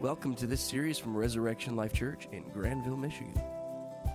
Welcome 0.00 0.36
to 0.36 0.46
this 0.46 0.60
series 0.60 0.96
from 0.96 1.16
Resurrection 1.16 1.74
Life 1.74 1.92
Church 1.92 2.28
in 2.30 2.44
Grandville, 2.50 2.96
Michigan. 2.96 3.34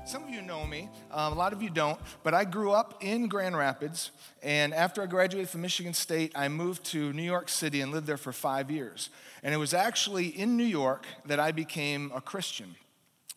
Some 0.06 0.24
of 0.24 0.30
you 0.30 0.42
know 0.42 0.66
me, 0.66 0.88
um, 1.12 1.34
a 1.34 1.36
lot 1.36 1.52
of 1.52 1.62
you 1.62 1.70
don't, 1.70 2.00
but 2.24 2.34
I 2.34 2.46
grew 2.46 2.72
up 2.72 3.04
in 3.04 3.28
Grand 3.28 3.58
Rapids, 3.58 4.12
and 4.42 4.74
after 4.74 5.04
I 5.04 5.08
graduated 5.08 5.50
from 5.50 5.60
Michigan 5.60 5.94
State, 5.94 6.32
I 6.36 6.48
moved 6.48 6.86
to 6.86 7.12
New 7.12 7.22
York 7.22 7.50
City 7.50 7.82
and 7.82 7.92
lived 7.92 8.08
there 8.08 8.16
for 8.16 8.32
five 8.32 8.72
years. 8.72 9.10
And 9.44 9.54
it 9.54 9.58
was 9.58 9.74
actually 9.74 10.28
in 10.28 10.56
New 10.56 10.64
York 10.64 11.06
that 11.26 11.42
I 11.42 11.52
became 11.52 12.14
a 12.16 12.22
Christian. 12.22 12.76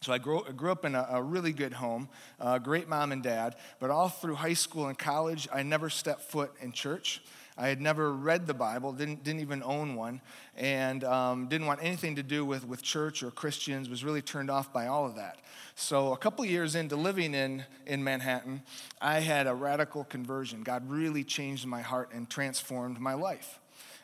So 0.03 0.13
I 0.13 0.19
grew, 0.19 0.45
grew 0.53 0.71
up 0.71 0.85
in 0.85 0.95
a, 0.95 1.05
a, 1.11 1.23
really 1.23 1.53
good 1.53 1.73
home, 1.73 2.09
uh, 2.39 2.59
great 2.59 2.89
mom 2.89 3.11
and 3.11 3.25
dad, 3.25 3.57
but 3.81 3.91
all 3.91 4.09
through 4.09 4.37
high 4.37 4.53
school 4.53 4.87
and 4.87 4.97
college, 4.97 5.49
I 5.53 5.65
never 5.65 5.91
stepped 5.91 6.23
foot 6.23 6.53
in 6.61 6.71
church. 6.71 7.23
I 7.59 7.69
had 7.69 7.81
never 7.81 8.13
read 8.13 8.47
the 8.47 8.55
Bible, 8.55 8.93
didn't, 8.93 9.25
didn't 9.25 9.41
even 9.41 9.63
own 9.63 9.95
one, 9.95 10.21
and 10.57 11.03
um, 11.05 11.49
didn't 11.49 11.67
want 11.67 11.83
anything 11.83 12.17
to 12.17 12.23
do 12.23 12.45
with, 12.45 12.67
with 12.67 12.83
church 12.83 13.23
or 13.23 13.31
Christians, 13.31 13.89
was 13.89 14.05
really 14.05 14.21
turned 14.21 14.51
off 14.51 14.73
by 14.73 14.87
all 14.87 15.07
of 15.07 15.17
that. 15.17 15.39
So, 15.75 16.13
a 16.13 16.17
couple 16.17 16.45
years 16.45 16.75
into 16.75 16.97
living 16.97 17.35
in, 17.35 17.65
in 17.87 18.05
Manhattan, 18.05 18.63
I 19.01 19.21
had 19.21 19.47
a 19.47 19.55
radical 19.55 20.05
conversion. 20.05 20.63
God 20.63 20.89
really 20.91 21.25
changed 21.25 21.67
my 21.67 21.83
heart 21.83 22.11
and 22.13 22.29
transformed 22.29 23.01
my 23.01 23.15
life. 23.15 23.59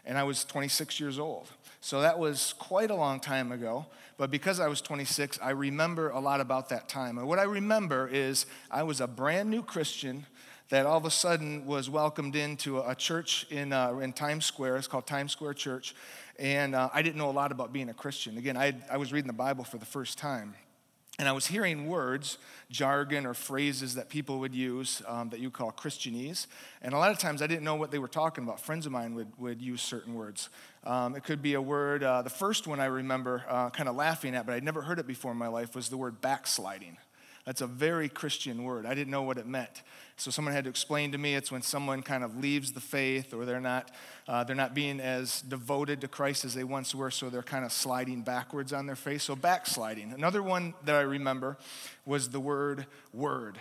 And 0.05 0.19
I 0.19 0.25
was 0.25 0.45
26 0.45 0.98
years 0.98 1.19
old. 1.19 1.48
So, 1.80 2.00
that 2.00 2.19
was 2.19 2.55
quite 2.59 2.91
a 2.91 2.95
long 2.95 3.20
time 3.20 3.53
ago. 3.53 3.87
But 4.19 4.30
because 4.30 4.61
I 4.61 4.69
was 4.69 4.80
26, 4.80 5.39
I 5.42 5.50
remember 5.50 6.11
a 6.11 6.20
lot 6.20 6.41
about 6.41 6.69
that 6.69 6.89
time. 6.89 7.19
And 7.19 7.27
what 7.27 7.39
I 7.39 7.45
remember 7.45 8.06
is 8.06 8.47
I 8.70 8.83
was 8.83 9.00
a 9.00 9.06
brand 9.06 9.50
new 9.50 9.62
Christian 9.62 10.27
that 10.73 10.87
all 10.87 10.97
of 10.97 11.05
a 11.05 11.11
sudden 11.11 11.67
was 11.67 11.91
welcomed 11.91 12.35
into 12.35 12.79
a 12.79 12.95
church 12.95 13.47
in, 13.51 13.75
uh, 13.75 13.93
in 13.99 14.11
Times 14.11 14.47
Square. 14.47 14.79
It's 14.79 14.87
called 14.87 15.07
Times 15.07 15.31
Square 15.31 15.53
Church. 15.53 15.95
And 16.39 16.75
uh, 16.75 16.89
I 16.95 17.03
didn't 17.03 17.17
know 17.17 17.29
a 17.29 17.31
lot 17.31 17.53
about 17.53 17.75
being 17.75 17.91
a 17.91 17.95
Christian. 17.95 18.39
Again, 18.39 18.57
I, 18.57 18.73
I 18.91 18.97
was 18.97 19.12
reading 19.12 19.27
the 19.27 19.35
Bible 19.35 19.65
for 19.65 19.77
the 19.77 19.85
first 19.85 20.17
time. 20.17 20.55
And 21.19 21.29
I 21.29 21.33
was 21.33 21.47
hearing 21.47 21.89
words, 21.89 22.39
jargon, 22.70 23.27
or 23.27 23.34
phrases 23.34 23.97
that 23.97 24.09
people 24.09 24.39
would 24.39 24.55
use 24.55 25.03
um, 25.06 25.29
that 25.29 25.41
you 25.41 25.51
call 25.51 25.73
Christianese. 25.73 26.47
And 26.81 26.95
a 26.95 26.98
lot 26.98 27.11
of 27.11 27.19
times 27.19 27.42
I 27.42 27.47
didn't 27.47 27.64
know 27.64 27.75
what 27.75 27.91
they 27.91 27.98
were 27.98 28.09
talking 28.09 28.42
about. 28.42 28.59
Friends 28.59 28.86
of 28.86 28.92
mine 28.92 29.14
would, 29.14 29.29
would 29.36 29.61
use 29.61 29.83
certain 29.83 30.14
words. 30.14 30.48
Um, 30.84 31.14
it 31.14 31.23
could 31.23 31.42
be 31.42 31.53
a 31.53 31.61
word, 31.61 32.03
uh, 32.03 32.23
the 32.23 32.31
first 32.31 32.67
one 32.67 32.81
I 32.81 32.86
remember 32.86 33.45
uh, 33.47 33.69
kind 33.69 33.91
of 33.91 33.95
laughing 33.95 34.34
at, 34.34 34.47
but 34.47 34.55
I'd 34.55 34.64
never 34.64 34.81
heard 34.81 34.98
it 34.98 35.07
before 35.07 35.33
in 35.33 35.36
my 35.36 35.48
life, 35.48 35.75
was 35.75 35.91
the 35.91 35.98
word 35.98 36.23
backsliding. 36.23 36.97
That's 37.45 37.61
a 37.61 37.67
very 37.67 38.09
Christian 38.09 38.62
word. 38.62 38.87
I 38.87 38.95
didn't 38.95 39.11
know 39.11 39.23
what 39.23 39.37
it 39.37 39.47
meant. 39.47 39.83
So 40.17 40.31
someone 40.31 40.55
had 40.55 40.65
to 40.65 40.71
explain 40.71 41.11
to 41.12 41.19
me 41.19 41.35
it's 41.35 41.51
when 41.51 41.62
someone 41.62 42.03
kind 42.03 42.23
of 42.23 42.37
leaves 42.37 42.73
the 42.73 42.81
faith 42.81 43.35
or 43.35 43.45
they're 43.45 43.61
not, 43.61 43.91
uh, 44.29 44.45
they're 44.45 44.55
not 44.55 44.75
being 44.75 45.01
as 45.01 45.43
devoted 45.43 46.01
to 46.03 46.09
Christ 46.09 46.45
as 46.45 46.55
they 46.55 46.63
once 46.63 46.95
were, 46.95 47.11
so 47.11 47.29
they're 47.29 47.43
kind 47.43 47.65
of 47.65 47.73
sliding 47.73 48.23
backwards 48.23 48.73
on 48.73 48.87
their 48.87 48.95
faith. 48.95 49.23
So 49.23 49.35
backsliding. 49.35 50.13
Another 50.13 50.43
one 50.43 50.75
that 50.85 50.95
I 50.95 51.01
remember 51.01 51.57
was 52.07 52.29
the 52.29 52.39
word 52.39 52.87
word, 53.13 53.59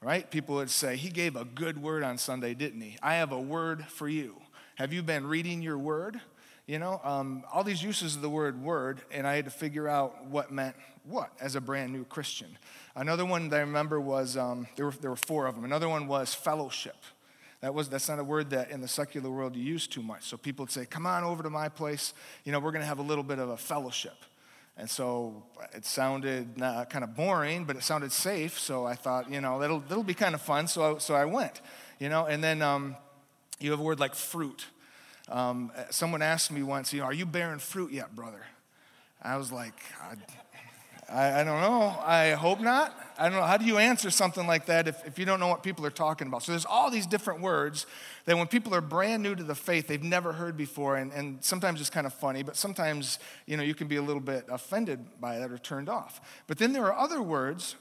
right? 0.00 0.30
People 0.30 0.56
would 0.56 0.70
say, 0.70 0.96
He 0.96 1.08
gave 1.08 1.34
a 1.34 1.44
good 1.44 1.82
word 1.82 2.04
on 2.04 2.18
Sunday, 2.18 2.54
didn't 2.54 2.82
he? 2.82 2.96
I 3.02 3.14
have 3.16 3.32
a 3.32 3.40
word 3.40 3.86
for 3.86 4.08
you. 4.08 4.36
Have 4.76 4.92
you 4.92 5.02
been 5.02 5.26
reading 5.26 5.62
your 5.62 5.78
word? 5.78 6.20
You 6.66 6.80
know, 6.80 7.00
um, 7.04 7.44
all 7.52 7.62
these 7.62 7.80
uses 7.80 8.16
of 8.16 8.22
the 8.22 8.28
word 8.28 8.60
word, 8.60 9.00
and 9.12 9.24
I 9.24 9.36
had 9.36 9.44
to 9.44 9.52
figure 9.52 9.86
out 9.86 10.26
what 10.26 10.50
meant 10.50 10.74
what 11.04 11.30
as 11.40 11.54
a 11.54 11.60
brand 11.60 11.92
new 11.92 12.04
Christian. 12.04 12.58
Another 12.96 13.24
one 13.24 13.48
that 13.50 13.56
I 13.56 13.60
remember 13.60 14.00
was 14.00 14.36
um, 14.36 14.66
there, 14.74 14.86
were, 14.86 14.94
there 15.00 15.10
were 15.10 15.16
four 15.16 15.46
of 15.46 15.54
them. 15.54 15.64
Another 15.64 15.88
one 15.88 16.08
was 16.08 16.34
fellowship. 16.34 16.96
That 17.60 17.72
was, 17.72 17.88
that's 17.88 18.08
not 18.08 18.18
a 18.18 18.24
word 18.24 18.50
that 18.50 18.70
in 18.70 18.80
the 18.80 18.88
secular 18.88 19.30
world 19.30 19.54
you 19.54 19.62
use 19.62 19.86
too 19.86 20.02
much. 20.02 20.24
So 20.24 20.36
people 20.36 20.64
would 20.64 20.72
say, 20.72 20.86
Come 20.86 21.06
on 21.06 21.22
over 21.22 21.42
to 21.44 21.50
my 21.50 21.68
place. 21.68 22.12
You 22.44 22.50
know, 22.50 22.58
we're 22.58 22.72
going 22.72 22.82
to 22.82 22.88
have 22.88 22.98
a 22.98 23.02
little 23.02 23.24
bit 23.24 23.38
of 23.38 23.48
a 23.48 23.56
fellowship. 23.56 24.16
And 24.76 24.90
so 24.90 25.44
it 25.72 25.86
sounded 25.86 26.60
uh, 26.60 26.84
kind 26.86 27.04
of 27.04 27.14
boring, 27.14 27.64
but 27.64 27.76
it 27.76 27.82
sounded 27.82 28.10
safe. 28.10 28.58
So 28.58 28.84
I 28.84 28.94
thought, 28.94 29.30
you 29.30 29.40
know, 29.40 29.60
that'll, 29.60 29.80
that'll 29.80 30.02
be 30.02 30.14
kind 30.14 30.34
of 30.34 30.42
fun. 30.42 30.66
So, 30.66 30.98
so 30.98 31.14
I 31.14 31.24
went, 31.26 31.60
you 31.98 32.08
know, 32.08 32.26
and 32.26 32.42
then 32.42 32.60
um, 32.60 32.96
you 33.58 33.70
have 33.70 33.80
a 33.80 33.82
word 33.82 34.00
like 34.00 34.14
fruit. 34.14 34.66
Um, 35.28 35.72
someone 35.90 36.22
asked 36.22 36.52
me 36.52 36.62
once, 36.62 36.92
you 36.92 37.00
know, 37.00 37.06
are 37.06 37.12
you 37.12 37.26
bearing 37.26 37.58
fruit 37.58 37.92
yet, 37.92 38.14
brother? 38.14 38.42
I 39.22 39.36
was 39.36 39.50
like, 39.50 39.74
I, 41.08 41.40
I, 41.40 41.44
don't 41.44 41.60
know. 41.60 41.96
I 42.04 42.32
hope 42.32 42.60
not. 42.60 42.94
I 43.18 43.28
don't 43.28 43.38
know. 43.38 43.44
How 43.44 43.56
do 43.56 43.64
you 43.64 43.78
answer 43.78 44.10
something 44.10 44.46
like 44.46 44.66
that 44.66 44.86
if, 44.86 45.04
if 45.06 45.18
you 45.18 45.24
don't 45.24 45.40
know 45.40 45.48
what 45.48 45.62
people 45.62 45.84
are 45.86 45.90
talking 45.90 46.28
about? 46.28 46.42
So 46.42 46.52
there's 46.52 46.64
all 46.64 46.90
these 46.90 47.06
different 47.06 47.40
words 47.40 47.86
that 48.26 48.36
when 48.36 48.46
people 48.46 48.74
are 48.74 48.80
brand 48.80 49.22
new 49.22 49.34
to 49.34 49.42
the 49.42 49.54
faith, 49.54 49.88
they've 49.88 50.02
never 50.02 50.32
heard 50.32 50.56
before. 50.56 50.96
And, 50.96 51.12
and 51.12 51.42
sometimes 51.44 51.80
it's 51.80 51.90
kind 51.90 52.06
of 52.06 52.14
funny, 52.14 52.42
but 52.42 52.56
sometimes, 52.56 53.18
you 53.46 53.56
know, 53.56 53.62
you 53.62 53.74
can 53.74 53.88
be 53.88 53.96
a 53.96 54.02
little 54.02 54.22
bit 54.22 54.44
offended 54.48 55.20
by 55.20 55.38
that 55.38 55.50
or 55.50 55.58
turned 55.58 55.88
off. 55.88 56.20
But 56.46 56.58
then 56.58 56.72
there 56.72 56.84
are 56.84 56.96
other 56.96 57.22
words 57.22 57.76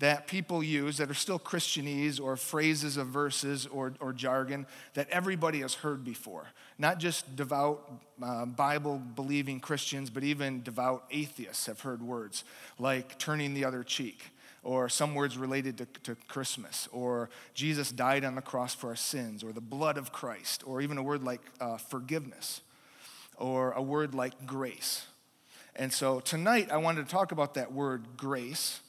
that 0.00 0.26
people 0.26 0.62
use 0.62 0.96
that 0.96 1.10
are 1.10 1.14
still 1.14 1.38
Christianese 1.38 2.20
or 2.20 2.36
phrases 2.36 2.96
of 2.96 3.06
verses 3.08 3.66
or, 3.66 3.94
or 4.00 4.12
jargon 4.12 4.66
that 4.94 5.08
everybody 5.10 5.60
has 5.60 5.74
heard 5.74 6.04
before. 6.04 6.46
Not 6.78 6.98
just 6.98 7.36
devout, 7.36 7.90
uh, 8.22 8.44
Bible 8.46 8.98
believing 8.98 9.60
Christians, 9.60 10.10
but 10.10 10.24
even 10.24 10.62
devout 10.62 11.04
atheists 11.10 11.66
have 11.66 11.80
heard 11.80 12.02
words 12.02 12.44
like 12.78 13.18
turning 13.18 13.54
the 13.54 13.64
other 13.64 13.84
cheek, 13.84 14.30
or 14.64 14.88
some 14.88 15.14
words 15.14 15.38
related 15.38 15.78
to, 15.78 15.86
to 16.02 16.16
Christmas, 16.26 16.88
or 16.90 17.30
Jesus 17.52 17.92
died 17.92 18.24
on 18.24 18.34
the 18.34 18.42
cross 18.42 18.74
for 18.74 18.88
our 18.88 18.96
sins, 18.96 19.44
or 19.44 19.52
the 19.52 19.60
blood 19.60 19.96
of 19.96 20.10
Christ, 20.10 20.64
or 20.66 20.80
even 20.80 20.98
a 20.98 21.02
word 21.02 21.22
like 21.22 21.42
uh, 21.60 21.76
forgiveness, 21.76 22.62
or 23.36 23.72
a 23.72 23.82
word 23.82 24.14
like 24.14 24.46
grace. 24.46 25.06
And 25.76 25.92
so 25.92 26.20
tonight 26.20 26.70
I 26.72 26.78
wanted 26.78 27.06
to 27.06 27.12
talk 27.12 27.30
about 27.30 27.54
that 27.54 27.72
word 27.72 28.16
grace 28.16 28.80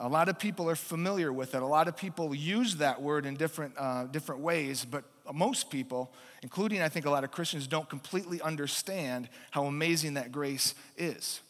a 0.00 0.08
lot 0.08 0.30
of 0.30 0.38
people 0.38 0.68
are 0.68 0.76
familiar 0.76 1.30
with 1.32 1.54
it. 1.54 1.62
A 1.62 1.66
lot 1.66 1.86
of 1.86 1.96
people 1.96 2.34
use 2.34 2.76
that 2.76 3.00
word 3.02 3.26
in 3.26 3.36
different, 3.36 3.74
uh, 3.78 4.04
different 4.04 4.40
ways, 4.40 4.84
but 4.84 5.04
most 5.32 5.70
people, 5.70 6.10
including 6.42 6.80
I 6.80 6.88
think 6.88 7.04
a 7.04 7.10
lot 7.10 7.22
of 7.22 7.30
Christians, 7.30 7.66
don't 7.66 7.88
completely 7.88 8.40
understand 8.40 9.28
how 9.50 9.66
amazing 9.66 10.14
that 10.14 10.32
grace 10.32 10.74
is. 10.96 11.40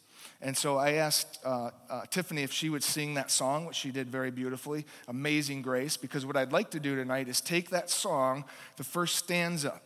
And 0.41 0.57
so 0.57 0.77
I 0.77 0.93
asked 0.93 1.39
uh, 1.45 1.69
uh, 1.89 2.01
Tiffany 2.09 2.41
if 2.43 2.51
she 2.51 2.69
would 2.69 2.83
sing 2.83 3.13
that 3.13 3.31
song, 3.31 3.65
which 3.65 3.77
she 3.77 3.91
did 3.91 4.09
very 4.09 4.31
beautifully, 4.31 4.85
Amazing 5.07 5.61
Grace, 5.61 5.97
because 5.97 6.25
what 6.25 6.35
I'd 6.35 6.51
like 6.51 6.71
to 6.71 6.79
do 6.79 6.95
tonight 6.95 7.29
is 7.29 7.41
take 7.41 7.69
that 7.69 7.89
song, 7.89 8.43
the 8.77 8.83
first 8.83 9.17
stanza, 9.17 9.79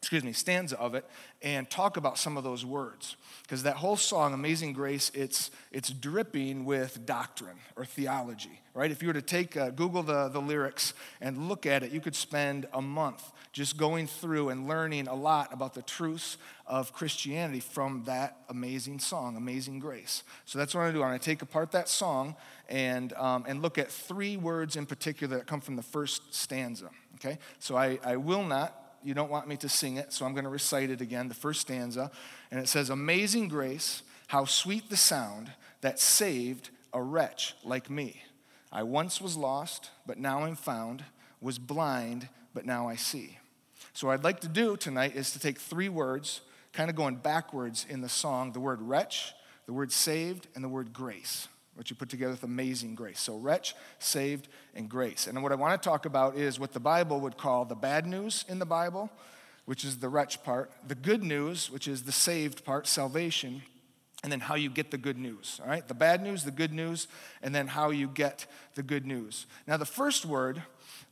excuse 0.00 0.24
me, 0.24 0.32
stanza 0.32 0.78
of 0.78 0.94
it, 0.94 1.04
and 1.42 1.68
talk 1.68 1.98
about 1.98 2.16
some 2.16 2.38
of 2.38 2.44
those 2.44 2.64
words. 2.64 3.16
Because 3.42 3.64
that 3.64 3.76
whole 3.76 3.96
song 3.96 4.32
amazing 4.32 4.72
grace 4.72 5.10
it's 5.12 5.50
it's 5.72 5.90
dripping 5.90 6.64
with 6.64 7.04
doctrine 7.04 7.58
or 7.76 7.84
theology 7.84 8.60
right? 8.72 8.92
If 8.92 9.02
you 9.02 9.08
were 9.08 9.14
to 9.14 9.22
take 9.22 9.56
uh, 9.56 9.70
google 9.70 10.02
the, 10.02 10.28
the 10.28 10.40
lyrics 10.40 10.94
and 11.20 11.48
look 11.48 11.66
at 11.66 11.82
it 11.82 11.90
you 11.90 12.00
could 12.00 12.14
spend 12.14 12.66
a 12.72 12.80
month 12.80 13.32
just 13.52 13.76
going 13.76 14.06
through 14.06 14.50
and 14.50 14.68
learning 14.68 15.08
a 15.08 15.14
lot 15.14 15.52
about 15.52 15.74
the 15.74 15.82
truths 15.82 16.36
of 16.66 16.92
christianity 16.92 17.58
from 17.58 18.04
that 18.06 18.36
amazing 18.48 19.00
song 19.00 19.36
amazing 19.36 19.80
grace. 19.80 20.22
So 20.44 20.58
that's 20.58 20.74
what 20.74 20.82
i'm 20.82 20.92
to 20.92 20.98
do. 20.98 21.02
I'm 21.02 21.10
going 21.10 21.18
to 21.18 21.24
take 21.24 21.42
apart 21.42 21.72
that 21.72 21.88
song 21.88 22.36
and, 22.68 23.12
um, 23.14 23.44
and 23.48 23.60
look 23.60 23.78
at 23.78 23.90
three 23.90 24.36
words 24.36 24.76
in 24.76 24.86
particular 24.86 25.38
that 25.38 25.46
come 25.46 25.60
from 25.60 25.74
the 25.74 25.82
first 25.82 26.32
stanza 26.32 26.90
okay? 27.16 27.38
So 27.58 27.76
i, 27.76 27.98
I 28.04 28.16
will 28.16 28.44
not 28.44 28.79
you 29.02 29.14
don't 29.14 29.30
want 29.30 29.48
me 29.48 29.56
to 29.58 29.68
sing 29.68 29.96
it, 29.96 30.12
so 30.12 30.24
I'm 30.24 30.32
going 30.32 30.44
to 30.44 30.50
recite 30.50 30.90
it 30.90 31.00
again, 31.00 31.28
the 31.28 31.34
first 31.34 31.60
stanza. 31.60 32.10
And 32.50 32.60
it 32.60 32.68
says, 32.68 32.90
Amazing 32.90 33.48
grace, 33.48 34.02
how 34.28 34.44
sweet 34.44 34.90
the 34.90 34.96
sound 34.96 35.52
that 35.80 35.98
saved 35.98 36.70
a 36.92 37.02
wretch 37.02 37.54
like 37.64 37.88
me. 37.88 38.22
I 38.72 38.82
once 38.82 39.20
was 39.20 39.36
lost, 39.36 39.90
but 40.06 40.18
now 40.18 40.44
I'm 40.44 40.56
found, 40.56 41.04
was 41.40 41.58
blind, 41.58 42.28
but 42.54 42.66
now 42.66 42.88
I 42.88 42.96
see. 42.96 43.38
So, 43.92 44.06
what 44.06 44.14
I'd 44.14 44.24
like 44.24 44.40
to 44.40 44.48
do 44.48 44.76
tonight 44.76 45.16
is 45.16 45.32
to 45.32 45.40
take 45.40 45.58
three 45.58 45.88
words, 45.88 46.42
kind 46.72 46.90
of 46.90 46.96
going 46.96 47.16
backwards 47.16 47.86
in 47.88 48.00
the 48.00 48.08
song 48.08 48.52
the 48.52 48.60
word 48.60 48.80
wretch, 48.82 49.32
the 49.66 49.72
word 49.72 49.90
saved, 49.90 50.46
and 50.54 50.62
the 50.62 50.68
word 50.68 50.92
grace 50.92 51.48
what 51.80 51.88
you 51.88 51.96
put 51.96 52.10
together 52.10 52.32
with 52.32 52.42
amazing 52.42 52.94
grace. 52.94 53.18
So, 53.18 53.38
wretch, 53.38 53.74
saved, 53.98 54.48
and 54.74 54.86
grace. 54.86 55.26
And 55.26 55.42
what 55.42 55.50
I 55.50 55.54
want 55.54 55.80
to 55.80 55.88
talk 55.88 56.04
about 56.04 56.36
is 56.36 56.60
what 56.60 56.74
the 56.74 56.78
Bible 56.78 57.20
would 57.20 57.38
call 57.38 57.64
the 57.64 57.74
bad 57.74 58.04
news 58.04 58.44
in 58.50 58.58
the 58.58 58.66
Bible, 58.66 59.08
which 59.64 59.82
is 59.82 59.96
the 59.96 60.10
wretch 60.10 60.44
part, 60.44 60.70
the 60.86 60.94
good 60.94 61.22
news, 61.22 61.70
which 61.70 61.88
is 61.88 62.02
the 62.02 62.12
saved 62.12 62.66
part, 62.66 62.86
salvation, 62.86 63.62
and 64.22 64.30
then 64.30 64.40
how 64.40 64.56
you 64.56 64.68
get 64.68 64.90
the 64.90 64.98
good 64.98 65.16
news. 65.16 65.58
All 65.62 65.70
right? 65.70 65.88
The 65.88 65.94
bad 65.94 66.22
news, 66.22 66.44
the 66.44 66.50
good 66.50 66.74
news, 66.74 67.08
and 67.42 67.54
then 67.54 67.66
how 67.66 67.88
you 67.88 68.08
get 68.08 68.44
the 68.74 68.82
good 68.82 69.06
news. 69.06 69.46
Now, 69.66 69.78
the 69.78 69.86
first 69.86 70.26
word 70.26 70.62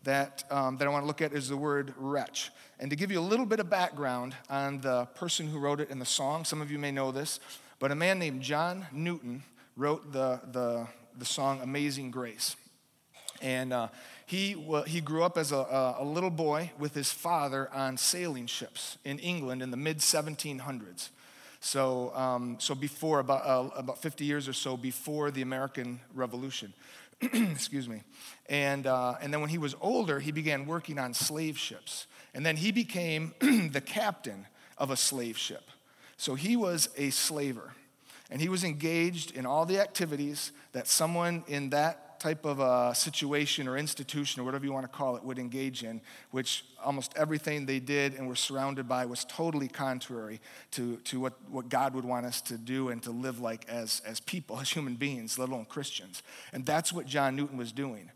that, 0.05 0.45
um, 0.51 0.77
that 0.77 0.87
I 0.87 0.91
want 0.91 1.05
to 1.05 1.07
look 1.07 1.23
at 1.23 1.33
is 1.33 1.49
the 1.49 1.57
word 1.57 1.95
wretch. 1.97 2.51
And 2.79 2.91
to 2.91 2.97
give 2.97 3.11
you 3.11 3.21
a 3.21 3.23
little 3.23 3.47
bit 3.47 3.59
of 3.59 3.71
background 3.71 4.35
on 4.51 4.83
the 4.83 5.07
person 5.15 5.49
who 5.49 5.61
wrote 5.61 5.81
it 5.81 5.89
in 5.89 5.99
the 5.99 6.05
song, 6.05 6.45
some 6.45 6.61
of 6.61 6.71
you 6.71 6.79
may 6.79 6.91
know 6.91 7.11
this, 7.11 7.41
but 7.79 7.91
a 7.91 7.95
man 7.95 8.19
named 8.19 8.43
John 8.43 8.87
Newton 8.93 9.45
wrote 9.79 10.13
the, 10.13 10.41
the, 10.51 10.87
the 11.17 11.25
song 11.25 11.61
Amazing 11.63 12.11
Grace. 12.11 12.57
And 13.41 13.73
uh, 13.73 13.89
he, 14.27 14.57
well, 14.57 14.83
he 14.83 15.01
grew 15.01 15.23
up 15.23 15.39
as 15.39 15.53
a, 15.53 15.97
a 15.99 16.05
little 16.05 16.31
boy 16.31 16.73
with 16.79 16.95
his 16.95 17.13
father 17.13 17.71
on 17.73 17.97
sailing 17.97 18.47
ships 18.47 18.99
in 19.05 19.21
England 19.21 19.63
in 19.63 19.71
the 19.71 19.77
mid 19.77 19.99
1700s. 19.99 21.11
So, 21.61 22.15
um, 22.15 22.57
so 22.59 22.75
before, 22.75 23.21
about, 23.21 23.47
uh, 23.47 23.71
about 23.77 23.99
50 23.99 24.25
years 24.25 24.49
or 24.49 24.53
so 24.53 24.77
before 24.77 25.31
the 25.31 25.43
American 25.43 26.01
Revolution. 26.13 26.73
Excuse 27.21 27.89
me. 27.89 28.03
And, 28.49 28.87
uh, 28.87 29.15
and 29.21 29.33
then 29.33 29.41
when 29.41 29.51
he 29.51 29.59
was 29.59 29.77
older, 29.81 30.19
he 30.19 30.33
began 30.33 30.67
working 30.67 30.99
on 30.99 31.15
slave 31.15 31.57
ships. 31.57 32.07
And 32.35 32.45
then 32.45 32.57
he 32.57 32.73
became 32.73 33.33
the 33.41 33.83
captain 33.85 34.47
of 34.77 34.91
a 34.91 34.97
slave 34.97 35.39
ship. 35.39 35.71
So 36.17 36.35
he 36.35 36.57
was 36.57 36.89
a 36.97 37.11
slaver. 37.11 37.73
And 38.31 38.41
he 38.41 38.49
was 38.49 38.65
engaged 38.65 39.31
in 39.35 39.47
all 39.47 39.65
the 39.65 39.81
activities 39.81 40.53
that 40.73 40.87
someone 40.87 41.45
in 41.49 41.71
that 41.71 42.09
type 42.19 42.45
of 42.45 42.61
a 42.61 42.95
situation 42.95 43.69
or 43.69 43.77
institution 43.77 44.43
or 44.43 44.45
whatever 44.45 44.65
you 44.65 44.73
want 44.73 44.85
to 44.85 44.97
call 44.97 45.17
it 45.17 45.23
would 45.23 45.39
engage 45.39 45.83
in, 45.83 46.01
which 46.31 46.65
almost 46.85 47.13
everything 47.17 47.67
they 47.67 47.79
did 47.79 48.15
and 48.15 48.29
were 48.29 48.37
surrounded 48.37 48.89
by 48.89 49.07
was 49.07 49.25
totally 49.25 49.69
contrary 49.69 50.41
to, 50.73 50.97
to 51.05 51.21
what, 51.21 51.35
what 51.49 51.69
God 51.69 51.95
would 51.95 52.05
want 52.05 52.27
us 52.27 52.41
to 52.43 52.59
do 52.59 52.89
and 52.89 53.03
to 53.05 53.11
live 53.11 53.41
like 53.41 53.69
as, 53.69 54.03
as 54.05 54.21
people, 54.21 54.59
as 54.59 54.71
human 54.71 54.97
beings, 54.97 55.39
let 55.39 55.49
alone 55.49 55.65
Christians. 55.65 56.23
And 56.53 56.67
that's 56.67 56.93
what 56.93 57.07
John 57.07 57.37
Newton 57.37 57.57
was 57.57 57.73
doing. 57.73 58.11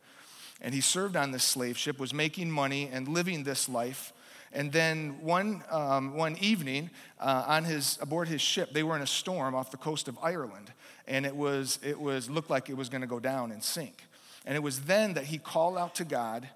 And 0.61 0.75
he 0.75 0.81
served 0.81 1.17
on 1.17 1.33
this 1.33 1.45
slave 1.45 1.77
ship, 1.77 1.99
was 1.99 2.15
making 2.15 2.51
money 2.51 2.89
and 2.93 3.09
living 3.09 3.45
this 3.45 3.69
life. 3.69 4.13
And 4.55 4.71
then 4.71 5.23
one, 5.23 5.65
um, 5.71 6.15
one 6.15 6.37
evening, 6.41 6.91
uh, 7.19 7.45
on 7.47 7.65
his, 7.65 7.99
aboard 8.03 8.29
his 8.29 8.43
ship, 8.43 8.73
they 8.73 8.83
were 8.83 8.97
in 8.97 9.03
a 9.03 9.07
storm 9.07 9.55
off 9.55 9.71
the 9.71 9.79
coast 9.79 10.09
of 10.09 10.19
Ireland 10.23 10.73
and 11.07 11.27
it 11.27 11.37
was 11.37 11.79
it 11.85 12.01
was 12.01 12.31
looked 12.31 12.51
like 12.51 12.69
it 12.69 12.77
was 12.77 12.89
going 12.89 13.01
to 13.01 13.07
go 13.07 13.21
down 13.21 13.53
and 13.53 13.63
sink. 13.63 14.05
And 14.45 14.57
it 14.57 14.63
was 14.63 14.83
then 14.83 15.15
that 15.15 15.25
he 15.25 15.39
called 15.39 15.79
out 15.79 15.95
to 15.97 16.05
God, 16.05 16.49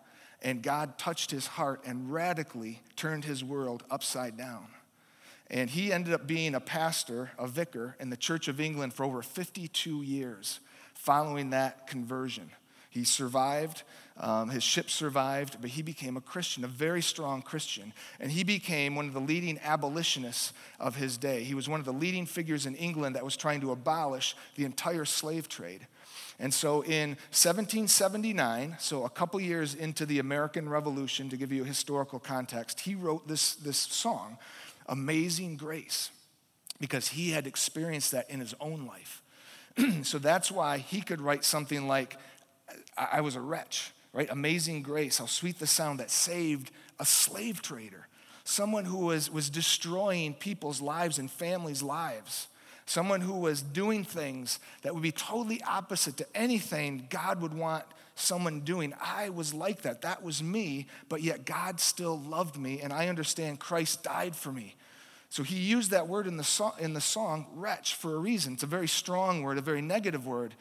and 0.42 0.62
God 0.62 0.98
touched 0.98 1.30
his 1.30 1.46
heart 1.46 1.82
and 1.86 2.12
radically 2.12 2.80
turned 2.96 3.24
his 3.24 3.44
world 3.44 3.84
upside 3.90 4.36
down. 4.36 4.66
And 5.48 5.70
he 5.70 5.92
ended 5.92 6.12
up 6.12 6.26
being 6.26 6.56
a 6.56 6.60
pastor, 6.60 7.30
a 7.38 7.46
vicar 7.46 7.96
in 8.00 8.10
the 8.10 8.16
Church 8.16 8.48
of 8.48 8.60
England 8.60 8.92
for 8.92 9.04
over 9.04 9.22
52 9.22 10.02
years 10.02 10.58
following 10.94 11.50
that 11.50 11.86
conversion. 11.86 12.50
He 12.96 13.04
survived, 13.04 13.82
um, 14.18 14.48
his 14.48 14.62
ship 14.62 14.88
survived, 14.88 15.58
but 15.60 15.70
he 15.70 15.82
became 15.82 16.16
a 16.16 16.22
Christian, 16.22 16.64
a 16.64 16.68
very 16.68 17.02
strong 17.02 17.42
Christian. 17.42 17.92
And 18.18 18.32
he 18.32 18.42
became 18.42 18.96
one 18.96 19.06
of 19.06 19.12
the 19.12 19.20
leading 19.20 19.58
abolitionists 19.62 20.54
of 20.80 20.96
his 20.96 21.18
day. 21.18 21.44
He 21.44 21.54
was 21.54 21.68
one 21.68 21.78
of 21.78 21.84
the 21.84 21.92
leading 21.92 22.24
figures 22.24 22.64
in 22.64 22.74
England 22.74 23.14
that 23.14 23.24
was 23.24 23.36
trying 23.36 23.60
to 23.60 23.72
abolish 23.72 24.34
the 24.54 24.64
entire 24.64 25.04
slave 25.04 25.48
trade. 25.48 25.86
And 26.38 26.52
so 26.52 26.82
in 26.82 27.10
1779, 27.32 28.76
so 28.78 29.04
a 29.04 29.10
couple 29.10 29.38
years 29.40 29.74
into 29.74 30.06
the 30.06 30.18
American 30.18 30.68
Revolution, 30.68 31.28
to 31.28 31.36
give 31.36 31.52
you 31.52 31.62
a 31.62 31.66
historical 31.66 32.18
context, 32.18 32.80
he 32.80 32.94
wrote 32.94 33.28
this, 33.28 33.54
this 33.56 33.76
song, 33.76 34.38
Amazing 34.86 35.58
Grace, 35.58 36.10
because 36.80 37.08
he 37.08 37.32
had 37.32 37.46
experienced 37.46 38.12
that 38.12 38.30
in 38.30 38.40
his 38.40 38.54
own 38.60 38.86
life. 38.86 39.22
so 40.02 40.18
that's 40.18 40.50
why 40.50 40.78
he 40.78 41.02
could 41.02 41.20
write 41.20 41.44
something 41.44 41.86
like 41.86 42.16
I, 42.96 43.20
was 43.20 43.36
a 43.36 43.40
wretch, 43.40 43.92
right? 44.12 44.28
Amazing 44.30 44.82
grace, 44.82 45.18
how 45.18 45.26
sweet 45.26 45.58
the 45.58 45.66
sound 45.66 46.00
that 46.00 46.10
saved 46.10 46.70
a 46.98 47.04
slave 47.04 47.62
trader, 47.62 48.08
someone 48.44 48.84
who 48.84 48.98
was, 48.98 49.30
was 49.30 49.50
destroying 49.50 50.34
people's 50.34 50.80
lives 50.80 51.18
and 51.18 51.30
families' 51.30 51.82
lives, 51.82 52.48
someone 52.86 53.20
who 53.20 53.34
was 53.34 53.62
doing 53.62 54.04
things 54.04 54.58
that 54.82 54.94
would 54.94 55.02
be 55.02 55.12
totally 55.12 55.62
opposite 55.62 56.16
to 56.16 56.26
anything 56.34 57.06
God 57.10 57.40
would 57.42 57.54
want 57.54 57.84
someone 58.14 58.60
doing. 58.60 58.94
I 59.00 59.28
was 59.28 59.52
like 59.52 59.82
that. 59.82 60.02
That 60.02 60.22
was 60.22 60.42
me, 60.42 60.86
but 61.08 61.22
yet 61.22 61.44
God 61.44 61.80
still 61.80 62.18
loved 62.18 62.56
me, 62.56 62.80
and 62.80 62.92
I 62.92 63.08
understand 63.08 63.60
Christ 63.60 64.02
died 64.02 64.34
for 64.34 64.50
me. 64.50 64.74
So 65.28 65.42
he 65.42 65.56
used 65.56 65.90
that 65.90 66.08
word 66.08 66.26
in 66.26 66.36
the, 66.36 66.44
song, 66.44 66.72
in 66.78 66.94
the 66.94 67.00
song, 67.00 67.46
wretch, 67.52 67.94
for 67.94 68.14
a 68.14 68.18
reason. 68.18 68.54
It's 68.54 68.62
a 68.62 68.66
very 68.66 68.88
strong 68.88 69.42
word, 69.42 69.58
a 69.58 69.62
very 69.62 69.82
negative 69.82 70.26
word. 70.26 70.54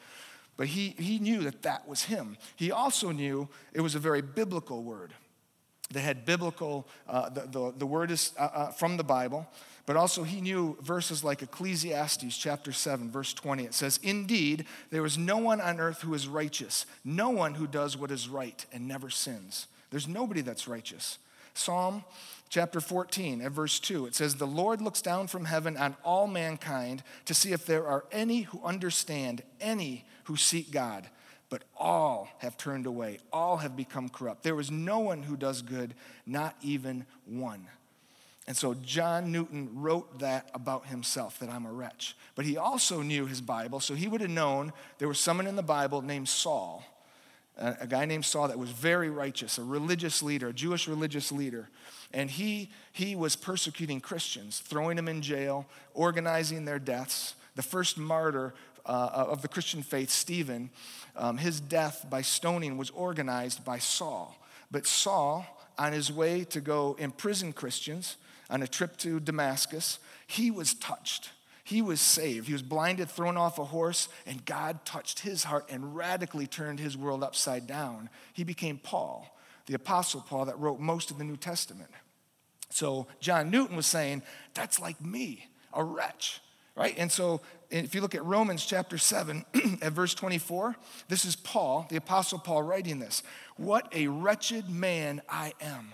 But 0.56 0.68
he, 0.68 0.94
he 0.98 1.18
knew 1.18 1.42
that 1.42 1.62
that 1.62 1.86
was 1.86 2.04
him. 2.04 2.36
He 2.56 2.72
also 2.72 3.10
knew 3.10 3.48
it 3.72 3.80
was 3.80 3.94
a 3.94 3.98
very 3.98 4.22
biblical 4.22 4.82
word. 4.82 5.12
They 5.90 6.00
had 6.00 6.24
biblical, 6.24 6.88
uh, 7.08 7.28
the, 7.28 7.40
the, 7.42 7.74
the, 7.78 7.86
word 7.86 8.10
is 8.10 8.32
uh, 8.38 8.48
uh, 8.52 8.70
from 8.72 8.96
the 8.96 9.04
Bible, 9.04 9.46
but 9.84 9.96
also 9.96 10.24
he 10.24 10.40
knew 10.40 10.76
verses 10.80 11.22
like 11.22 11.42
Ecclesiastes 11.42 12.36
chapter 12.36 12.72
7, 12.72 13.10
verse 13.10 13.32
20. 13.32 13.64
It 13.64 13.74
says, 13.74 14.00
Indeed, 14.02 14.66
there 14.90 15.04
is 15.04 15.16
no 15.16 15.38
one 15.38 15.60
on 15.60 15.78
earth 15.78 16.02
who 16.02 16.14
is 16.14 16.26
righteous, 16.26 16.86
no 17.04 17.30
one 17.30 17.54
who 17.54 17.68
does 17.68 17.96
what 17.96 18.10
is 18.10 18.28
right 18.28 18.66
and 18.72 18.88
never 18.88 19.10
sins. 19.10 19.68
There's 19.90 20.08
nobody 20.08 20.40
that's 20.40 20.66
righteous. 20.66 21.18
Psalm 21.54 22.04
chapter 22.48 22.80
14 22.80 23.40
at 23.40 23.52
verse 23.52 23.78
2, 23.78 24.06
it 24.06 24.14
says, 24.14 24.34
The 24.34 24.46
Lord 24.46 24.82
looks 24.82 25.00
down 25.00 25.28
from 25.28 25.44
heaven 25.44 25.76
on 25.76 25.96
all 26.04 26.26
mankind 26.26 27.04
to 27.26 27.34
see 27.34 27.52
if 27.52 27.64
there 27.64 27.86
are 27.86 28.04
any 28.10 28.42
who 28.42 28.60
understand, 28.64 29.42
any 29.60 30.04
who 30.26 30.36
seek 30.36 30.70
God, 30.70 31.08
but 31.48 31.62
all 31.76 32.28
have 32.38 32.56
turned 32.56 32.86
away. 32.86 33.18
All 33.32 33.58
have 33.58 33.76
become 33.76 34.08
corrupt. 34.08 34.42
There 34.42 34.58
is 34.60 34.70
no 34.70 34.98
one 34.98 35.22
who 35.22 35.36
does 35.36 35.62
good, 35.62 35.94
not 36.26 36.56
even 36.62 37.06
one. 37.24 37.66
And 38.48 38.56
so 38.56 38.74
John 38.74 39.32
Newton 39.32 39.70
wrote 39.74 40.20
that 40.20 40.50
about 40.54 40.86
himself, 40.86 41.38
that 41.40 41.48
I'm 41.48 41.66
a 41.66 41.72
wretch. 41.72 42.16
But 42.34 42.44
he 42.44 42.56
also 42.56 43.02
knew 43.02 43.26
his 43.26 43.40
Bible, 43.40 43.80
so 43.80 43.94
he 43.94 44.06
would 44.06 44.20
have 44.20 44.30
known 44.30 44.72
there 44.98 45.08
was 45.08 45.18
someone 45.18 45.46
in 45.46 45.56
the 45.56 45.62
Bible 45.62 46.02
named 46.02 46.28
Saul, 46.28 46.84
a 47.56 47.86
guy 47.86 48.04
named 48.04 48.24
Saul 48.24 48.48
that 48.48 48.58
was 48.58 48.70
very 48.70 49.10
righteous, 49.10 49.58
a 49.58 49.64
religious 49.64 50.22
leader, 50.22 50.48
a 50.48 50.52
Jewish 50.52 50.86
religious 50.86 51.32
leader. 51.32 51.68
And 52.12 52.30
he, 52.30 52.70
he 52.92 53.16
was 53.16 53.34
persecuting 53.34 54.00
Christians, 54.00 54.60
throwing 54.60 54.96
them 54.96 55.08
in 55.08 55.22
jail, 55.22 55.66
organizing 55.94 56.64
their 56.64 56.78
deaths. 56.78 57.34
The 57.56 57.62
first 57.62 57.98
martyr 57.98 58.54
uh, 58.86 59.26
of 59.28 59.42
the 59.42 59.48
Christian 59.48 59.82
faith, 59.82 60.10
Stephen, 60.10 60.70
um, 61.16 61.38
his 61.38 61.60
death 61.60 62.06
by 62.08 62.22
stoning 62.22 62.78
was 62.78 62.90
organized 62.90 63.64
by 63.64 63.78
Saul. 63.78 64.36
But 64.70 64.86
Saul, 64.86 65.46
on 65.78 65.92
his 65.92 66.12
way 66.12 66.44
to 66.44 66.60
go 66.60 66.96
imprison 66.98 67.52
Christians 67.52 68.16
on 68.48 68.62
a 68.62 68.66
trip 68.66 68.96
to 68.98 69.20
Damascus, 69.20 69.98
he 70.26 70.50
was 70.50 70.74
touched. 70.74 71.30
He 71.64 71.82
was 71.82 72.00
saved. 72.00 72.46
He 72.46 72.52
was 72.52 72.62
blinded, 72.62 73.10
thrown 73.10 73.36
off 73.36 73.58
a 73.58 73.64
horse, 73.64 74.08
and 74.24 74.44
God 74.44 74.84
touched 74.84 75.20
his 75.20 75.44
heart 75.44 75.66
and 75.68 75.96
radically 75.96 76.46
turned 76.46 76.78
his 76.78 76.96
world 76.96 77.24
upside 77.24 77.66
down. 77.66 78.08
He 78.32 78.44
became 78.44 78.78
Paul, 78.78 79.36
the 79.66 79.74
Apostle 79.74 80.20
Paul 80.20 80.44
that 80.44 80.58
wrote 80.58 80.78
most 80.78 81.10
of 81.10 81.18
the 81.18 81.24
New 81.24 81.36
Testament. 81.36 81.90
So 82.70 83.08
John 83.20 83.50
Newton 83.50 83.76
was 83.76 83.86
saying, 83.86 84.22
That's 84.54 84.78
like 84.78 85.00
me, 85.00 85.48
a 85.72 85.82
wretch 85.82 86.40
right? 86.76 86.94
And 86.98 87.10
so 87.10 87.40
if 87.70 87.94
you 87.94 88.00
look 88.00 88.14
at 88.14 88.24
Romans 88.24 88.64
chapter 88.64 88.98
7 88.98 89.44
at 89.82 89.92
verse 89.92 90.14
24, 90.14 90.76
this 91.08 91.24
is 91.24 91.36
Paul, 91.36 91.86
the 91.88 91.96
Apostle 91.96 92.38
Paul, 92.38 92.62
writing 92.62 92.98
this. 92.98 93.22
What 93.56 93.92
a 93.94 94.06
wretched 94.08 94.68
man 94.68 95.22
I 95.28 95.52
am. 95.60 95.92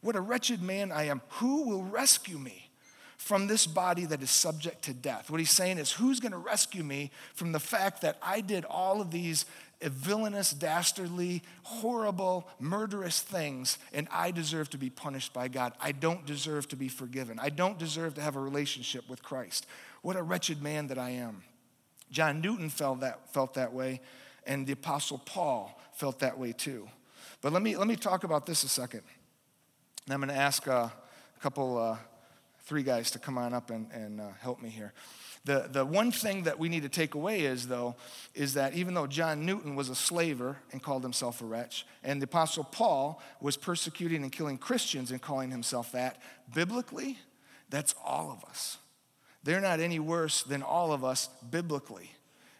What 0.00 0.16
a 0.16 0.20
wretched 0.20 0.62
man 0.62 0.90
I 0.90 1.04
am. 1.04 1.22
Who 1.34 1.62
will 1.62 1.84
rescue 1.84 2.38
me 2.38 2.70
from 3.16 3.46
this 3.46 3.66
body 3.66 4.04
that 4.06 4.22
is 4.22 4.30
subject 4.30 4.82
to 4.84 4.94
death? 4.94 5.30
What 5.30 5.40
he's 5.40 5.50
saying 5.50 5.78
is, 5.78 5.92
who's 5.92 6.20
going 6.20 6.32
to 6.32 6.38
rescue 6.38 6.82
me 6.82 7.10
from 7.34 7.52
the 7.52 7.60
fact 7.60 8.02
that 8.02 8.18
I 8.22 8.40
did 8.40 8.64
all 8.64 9.00
of 9.00 9.10
these 9.10 9.44
villainous, 9.90 10.52
dastardly, 10.52 11.42
horrible, 11.62 12.48
murderous 12.60 13.20
things, 13.20 13.78
and 13.92 14.08
I 14.10 14.30
deserve 14.30 14.70
to 14.70 14.78
be 14.78 14.90
punished 14.90 15.32
by 15.32 15.48
God. 15.48 15.72
I 15.80 15.92
don't 15.92 16.24
deserve 16.24 16.68
to 16.68 16.76
be 16.76 16.88
forgiven. 16.88 17.38
I 17.40 17.48
don't 17.48 17.78
deserve 17.78 18.14
to 18.14 18.20
have 18.20 18.36
a 18.36 18.40
relationship 18.40 19.08
with 19.08 19.22
Christ. 19.22 19.66
What 20.02 20.16
a 20.16 20.22
wretched 20.22 20.62
man 20.62 20.88
that 20.88 20.98
I 20.98 21.10
am. 21.10 21.42
John 22.10 22.40
Newton 22.40 22.68
felt 22.68 23.00
that, 23.00 23.32
felt 23.32 23.54
that 23.54 23.72
way, 23.72 24.00
and 24.46 24.66
the 24.66 24.72
Apostle 24.72 25.18
Paul 25.18 25.78
felt 25.92 26.20
that 26.20 26.38
way 26.38 26.52
too. 26.52 26.88
But 27.40 27.52
let 27.52 27.62
me, 27.62 27.76
let 27.76 27.88
me 27.88 27.96
talk 27.96 28.24
about 28.24 28.46
this 28.46 28.64
a 28.64 28.68
second. 28.68 29.02
And 30.06 30.14
I'm 30.14 30.20
going 30.20 30.28
to 30.28 30.40
ask 30.40 30.66
uh, 30.68 30.88
a 30.90 31.40
couple, 31.40 31.78
uh, 31.78 31.96
three 32.64 32.82
guys 32.82 33.10
to 33.10 33.18
come 33.18 33.38
on 33.38 33.52
up 33.52 33.70
and, 33.70 33.90
and 33.92 34.20
uh, 34.20 34.28
help 34.40 34.62
me 34.62 34.68
here. 34.68 34.92
The, 35.44 35.68
the 35.70 35.84
one 35.84 36.12
thing 36.12 36.44
that 36.44 36.58
we 36.58 36.68
need 36.68 36.84
to 36.84 36.88
take 36.88 37.14
away 37.14 37.40
is, 37.40 37.66
though, 37.66 37.96
is 38.32 38.54
that 38.54 38.74
even 38.74 38.94
though 38.94 39.08
John 39.08 39.44
Newton 39.44 39.74
was 39.74 39.88
a 39.88 39.94
slaver 39.94 40.58
and 40.70 40.80
called 40.80 41.02
himself 41.02 41.42
a 41.42 41.44
wretch, 41.44 41.84
and 42.04 42.22
the 42.22 42.24
Apostle 42.24 42.62
Paul 42.62 43.20
was 43.40 43.56
persecuting 43.56 44.22
and 44.22 44.30
killing 44.30 44.56
Christians 44.56 45.10
and 45.10 45.20
calling 45.20 45.50
himself 45.50 45.90
that, 45.92 46.22
biblically, 46.54 47.18
that's 47.70 47.94
all 48.04 48.30
of 48.30 48.48
us. 48.48 48.78
They're 49.42 49.60
not 49.60 49.80
any 49.80 49.98
worse 49.98 50.44
than 50.44 50.62
all 50.62 50.92
of 50.92 51.04
us 51.04 51.28
biblically. 51.50 52.12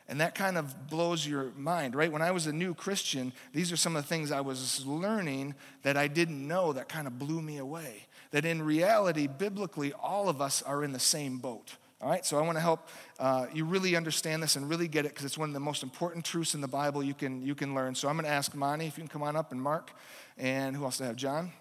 And 0.08 0.20
that 0.20 0.34
kind 0.34 0.58
of 0.58 0.90
blows 0.90 1.24
your 1.24 1.52
mind, 1.56 1.94
right? 1.94 2.10
When 2.10 2.20
I 2.20 2.32
was 2.32 2.48
a 2.48 2.52
new 2.52 2.74
Christian, 2.74 3.32
these 3.52 3.70
are 3.70 3.76
some 3.76 3.94
of 3.94 4.02
the 4.02 4.08
things 4.08 4.32
I 4.32 4.40
was 4.40 4.84
learning 4.84 5.54
that 5.84 5.96
I 5.96 6.08
didn't 6.08 6.46
know 6.46 6.72
that 6.72 6.88
kind 6.88 7.06
of 7.06 7.18
blew 7.18 7.40
me 7.40 7.58
away. 7.58 8.06
That 8.32 8.44
in 8.44 8.60
reality, 8.60 9.28
biblically, 9.28 9.92
all 9.92 10.28
of 10.28 10.40
us 10.40 10.62
are 10.62 10.82
in 10.82 10.92
the 10.92 10.98
same 10.98 11.38
boat. 11.38 11.76
All 12.02 12.08
right, 12.08 12.26
so 12.26 12.36
I 12.36 12.40
want 12.40 12.56
to 12.56 12.60
help 12.60 12.88
uh, 13.20 13.46
you 13.54 13.64
really 13.64 13.94
understand 13.94 14.42
this 14.42 14.56
and 14.56 14.68
really 14.68 14.88
get 14.88 15.06
it 15.06 15.10
because 15.10 15.24
it's 15.24 15.38
one 15.38 15.48
of 15.48 15.54
the 15.54 15.60
most 15.60 15.84
important 15.84 16.24
truths 16.24 16.52
in 16.52 16.60
the 16.60 16.66
Bible 16.66 17.00
you 17.00 17.14
can, 17.14 17.46
you 17.46 17.54
can 17.54 17.76
learn. 17.76 17.94
So 17.94 18.08
I'm 18.08 18.16
going 18.16 18.24
to 18.24 18.30
ask 18.30 18.56
Monty 18.56 18.86
if 18.86 18.98
you 18.98 19.02
can 19.02 19.08
come 19.08 19.22
on 19.22 19.36
up 19.36 19.52
and 19.52 19.62
Mark, 19.62 19.92
and 20.36 20.74
who 20.74 20.82
else 20.82 21.00
I 21.00 21.06
have? 21.06 21.14
John. 21.14 21.52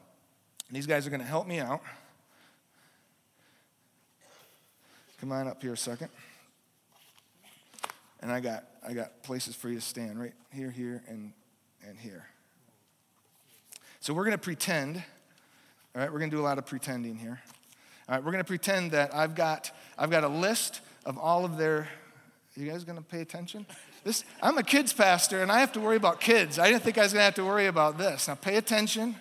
And 0.67 0.75
these 0.75 0.87
guys 0.87 1.05
are 1.05 1.11
going 1.11 1.19
to 1.21 1.27
help 1.27 1.45
me 1.45 1.59
out. 1.59 1.81
Come 5.19 5.31
on 5.31 5.47
up 5.47 5.61
here 5.61 5.73
a 5.73 5.77
second. 5.77 6.09
And 8.21 8.31
I 8.31 8.39
got, 8.39 8.63
I 8.87 8.93
got 8.93 9.21
places 9.21 9.55
for 9.55 9.69
you 9.69 9.75
to 9.75 9.81
stand 9.81 10.19
right 10.19 10.33
here, 10.51 10.71
here, 10.71 11.03
and, 11.07 11.33
and 11.87 11.99
here. 11.99 12.25
So 13.99 14.11
we're 14.11 14.25
going 14.25 14.31
to 14.31 14.39
pretend, 14.39 15.03
all 15.93 16.01
right, 16.01 16.11
we're 16.11 16.17
going 16.17 16.31
to 16.31 16.35
do 16.35 16.41
a 16.41 16.43
lot 16.43 16.57
of 16.57 16.65
pretending 16.65 17.15
here. 17.15 17.41
All 18.11 18.17
right, 18.17 18.25
we're 18.25 18.33
going 18.33 18.43
to 18.43 18.47
pretend 18.47 18.91
that 18.91 19.15
I've 19.15 19.35
got, 19.35 19.71
I've 19.97 20.09
got 20.09 20.25
a 20.25 20.27
list 20.27 20.81
of 21.05 21.17
all 21.17 21.45
of 21.45 21.55
their, 21.55 21.87
you 22.57 22.69
guys 22.69 22.83
going 22.83 22.97
to 22.97 23.01
pay 23.01 23.21
attention? 23.21 23.65
This, 24.03 24.25
I'm 24.41 24.57
a 24.57 24.63
kids 24.63 24.91
pastor 24.91 25.41
and 25.41 25.49
I 25.49 25.61
have 25.61 25.71
to 25.71 25.79
worry 25.79 25.95
about 25.95 26.19
kids. 26.19 26.59
I 26.59 26.69
didn't 26.69 26.83
think 26.83 26.97
I 26.97 27.03
was 27.03 27.13
going 27.13 27.21
to 27.21 27.23
have 27.23 27.35
to 27.35 27.45
worry 27.45 27.67
about 27.67 27.97
this. 27.97 28.27
Now 28.27 28.35
pay 28.35 28.57
attention. 28.57 29.15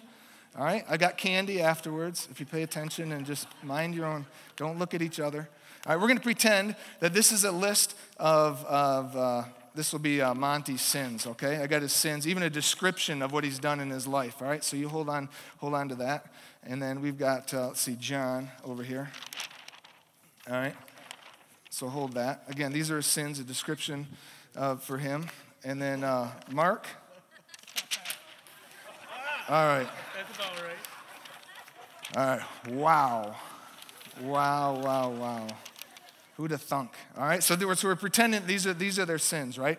All 0.58 0.64
right, 0.64 0.84
I 0.88 0.96
got 0.96 1.16
candy 1.16 1.62
afterwards 1.62 2.26
if 2.32 2.40
you 2.40 2.46
pay 2.46 2.64
attention 2.64 3.12
and 3.12 3.24
just 3.24 3.46
mind 3.62 3.94
your 3.94 4.06
own, 4.06 4.26
don't 4.56 4.76
look 4.76 4.92
at 4.92 5.02
each 5.02 5.20
other. 5.20 5.48
All 5.86 5.92
right, 5.92 6.00
we're 6.00 6.08
going 6.08 6.18
to 6.18 6.24
pretend 6.24 6.74
that 6.98 7.14
this 7.14 7.30
is 7.30 7.44
a 7.44 7.52
list 7.52 7.96
of, 8.16 8.64
of 8.64 9.16
uh, 9.16 9.44
this 9.74 9.92
will 9.92 10.00
be 10.00 10.20
uh, 10.20 10.34
Monty's 10.34 10.82
sins, 10.82 11.26
okay? 11.26 11.58
I 11.58 11.66
got 11.66 11.82
his 11.82 11.92
sins, 11.92 12.26
even 12.26 12.42
a 12.42 12.50
description 12.50 13.22
of 13.22 13.32
what 13.32 13.44
he's 13.44 13.58
done 13.58 13.80
in 13.80 13.90
his 13.90 14.06
life, 14.06 14.42
all 14.42 14.48
right? 14.48 14.64
So 14.64 14.76
you 14.76 14.88
hold 14.88 15.08
on, 15.08 15.28
hold 15.58 15.74
on 15.74 15.88
to 15.88 15.94
that. 15.96 16.32
And 16.62 16.82
then 16.82 17.00
we've 17.00 17.18
got, 17.18 17.52
uh, 17.54 17.68
let's 17.68 17.80
see, 17.80 17.96
John 17.96 18.50
over 18.64 18.82
here. 18.82 19.10
All 20.48 20.54
right? 20.54 20.74
So 21.70 21.88
hold 21.88 22.14
that. 22.14 22.44
Again, 22.48 22.72
these 22.72 22.90
are 22.90 22.96
his 22.96 23.06
sins, 23.06 23.38
a 23.38 23.44
description 23.44 24.06
uh, 24.56 24.76
for 24.76 24.98
him. 24.98 25.28
And 25.64 25.80
then 25.80 26.04
uh, 26.04 26.30
Mark. 26.50 26.86
All 29.48 29.66
right. 29.66 29.88
That's 30.16 30.36
about 30.36 30.52
right. 30.62 30.76
All 32.16 32.26
right. 32.36 32.74
Wow. 32.74 33.36
Wow, 34.22 34.80
wow, 34.84 35.10
wow. 35.10 35.46
Who'd 36.40 36.52
have 36.52 36.62
thunk? 36.62 36.92
All 37.18 37.24
right, 37.24 37.42
so, 37.42 37.54
were, 37.54 37.74
so 37.74 37.88
we're 37.88 37.96
pretending 37.96 38.46
these 38.46 38.66
are, 38.66 38.72
these 38.72 38.98
are 38.98 39.04
their 39.04 39.18
sins, 39.18 39.58
right? 39.58 39.78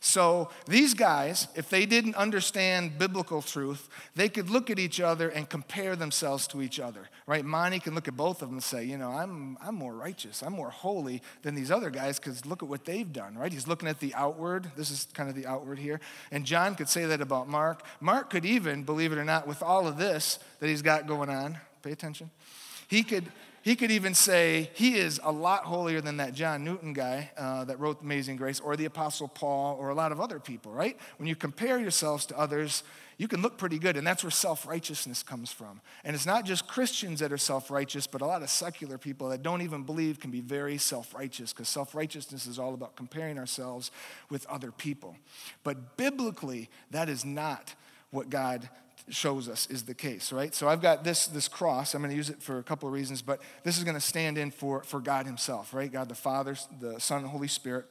So 0.00 0.48
these 0.66 0.94
guys, 0.94 1.46
if 1.56 1.68
they 1.68 1.84
didn't 1.84 2.14
understand 2.14 2.98
biblical 2.98 3.42
truth, 3.42 3.86
they 4.16 4.30
could 4.30 4.48
look 4.48 4.70
at 4.70 4.78
each 4.78 4.98
other 4.98 5.28
and 5.28 5.46
compare 5.46 5.96
themselves 5.96 6.46
to 6.48 6.62
each 6.62 6.80
other, 6.80 7.10
right? 7.26 7.44
Monty 7.44 7.80
can 7.80 7.94
look 7.94 8.08
at 8.08 8.16
both 8.16 8.40
of 8.40 8.48
them 8.48 8.56
and 8.56 8.62
say, 8.64 8.82
you 8.82 8.96
know, 8.96 9.10
I'm, 9.10 9.58
I'm 9.62 9.74
more 9.74 9.92
righteous, 9.92 10.42
I'm 10.42 10.54
more 10.54 10.70
holy 10.70 11.20
than 11.42 11.54
these 11.54 11.70
other 11.70 11.90
guys 11.90 12.18
because 12.18 12.46
look 12.46 12.62
at 12.62 12.68
what 12.70 12.86
they've 12.86 13.12
done, 13.12 13.36
right? 13.36 13.52
He's 13.52 13.68
looking 13.68 13.90
at 13.90 14.00
the 14.00 14.14
outward. 14.14 14.72
This 14.78 14.90
is 14.90 15.06
kind 15.12 15.28
of 15.28 15.34
the 15.34 15.46
outward 15.46 15.78
here. 15.78 16.00
And 16.30 16.46
John 16.46 16.76
could 16.76 16.88
say 16.88 17.04
that 17.04 17.20
about 17.20 17.46
Mark. 17.46 17.84
Mark 18.00 18.30
could 18.30 18.46
even, 18.46 18.84
believe 18.84 19.12
it 19.12 19.18
or 19.18 19.24
not, 19.26 19.46
with 19.46 19.62
all 19.62 19.86
of 19.86 19.98
this 19.98 20.38
that 20.60 20.68
he's 20.68 20.80
got 20.80 21.06
going 21.06 21.28
on, 21.28 21.58
pay 21.82 21.92
attention, 21.92 22.30
he 22.88 23.02
could 23.02 23.30
he 23.62 23.76
could 23.76 23.90
even 23.90 24.14
say 24.14 24.70
he 24.74 24.96
is 24.96 25.20
a 25.22 25.30
lot 25.30 25.64
holier 25.64 26.00
than 26.00 26.16
that 26.16 26.32
John 26.32 26.64
Newton 26.64 26.92
guy 26.92 27.30
uh, 27.36 27.64
that 27.64 27.78
wrote 27.78 28.00
Amazing 28.02 28.36
Grace, 28.36 28.58
or 28.58 28.76
the 28.76 28.86
Apostle 28.86 29.28
Paul, 29.28 29.76
or 29.78 29.90
a 29.90 29.94
lot 29.94 30.12
of 30.12 30.20
other 30.20 30.38
people, 30.38 30.72
right? 30.72 30.96
When 31.18 31.28
you 31.28 31.36
compare 31.36 31.78
yourselves 31.78 32.24
to 32.26 32.38
others, 32.38 32.82
you 33.18 33.28
can 33.28 33.42
look 33.42 33.58
pretty 33.58 33.78
good, 33.78 33.98
and 33.98 34.06
that's 34.06 34.24
where 34.24 34.30
self 34.30 34.66
righteousness 34.66 35.22
comes 35.22 35.52
from. 35.52 35.82
And 36.04 36.16
it's 36.16 36.24
not 36.24 36.46
just 36.46 36.66
Christians 36.66 37.20
that 37.20 37.32
are 37.32 37.38
self 37.38 37.70
righteous, 37.70 38.06
but 38.06 38.22
a 38.22 38.26
lot 38.26 38.42
of 38.42 38.48
secular 38.48 38.96
people 38.96 39.28
that 39.28 39.42
don't 39.42 39.60
even 39.60 39.82
believe 39.82 40.20
can 40.20 40.30
be 40.30 40.40
very 40.40 40.78
self 40.78 41.14
righteous, 41.14 41.52
because 41.52 41.68
self 41.68 41.94
righteousness 41.94 42.46
is 42.46 42.58
all 42.58 42.72
about 42.72 42.96
comparing 42.96 43.38
ourselves 43.38 43.90
with 44.30 44.46
other 44.46 44.72
people. 44.72 45.16
But 45.64 45.98
biblically, 45.98 46.70
that 46.92 47.10
is 47.10 47.26
not 47.26 47.74
what 48.10 48.30
God 48.30 48.70
shows 49.12 49.48
us 49.48 49.66
is 49.68 49.84
the 49.84 49.94
case, 49.94 50.32
right? 50.32 50.54
So 50.54 50.68
I've 50.68 50.80
got 50.80 51.04
this, 51.04 51.26
this 51.26 51.48
cross. 51.48 51.94
I'm 51.94 52.02
going 52.02 52.10
to 52.10 52.16
use 52.16 52.30
it 52.30 52.42
for 52.42 52.58
a 52.58 52.62
couple 52.62 52.88
of 52.88 52.92
reasons, 52.92 53.22
but 53.22 53.40
this 53.64 53.78
is 53.78 53.84
going 53.84 53.94
to 53.94 54.00
stand 54.00 54.38
in 54.38 54.50
for, 54.50 54.82
for 54.82 55.00
God 55.00 55.26
Himself, 55.26 55.74
right? 55.74 55.90
God 55.90 56.08
the 56.08 56.14
Father, 56.14 56.56
the 56.80 56.98
Son, 56.98 57.22
the 57.22 57.28
Holy 57.28 57.48
Spirit. 57.48 57.86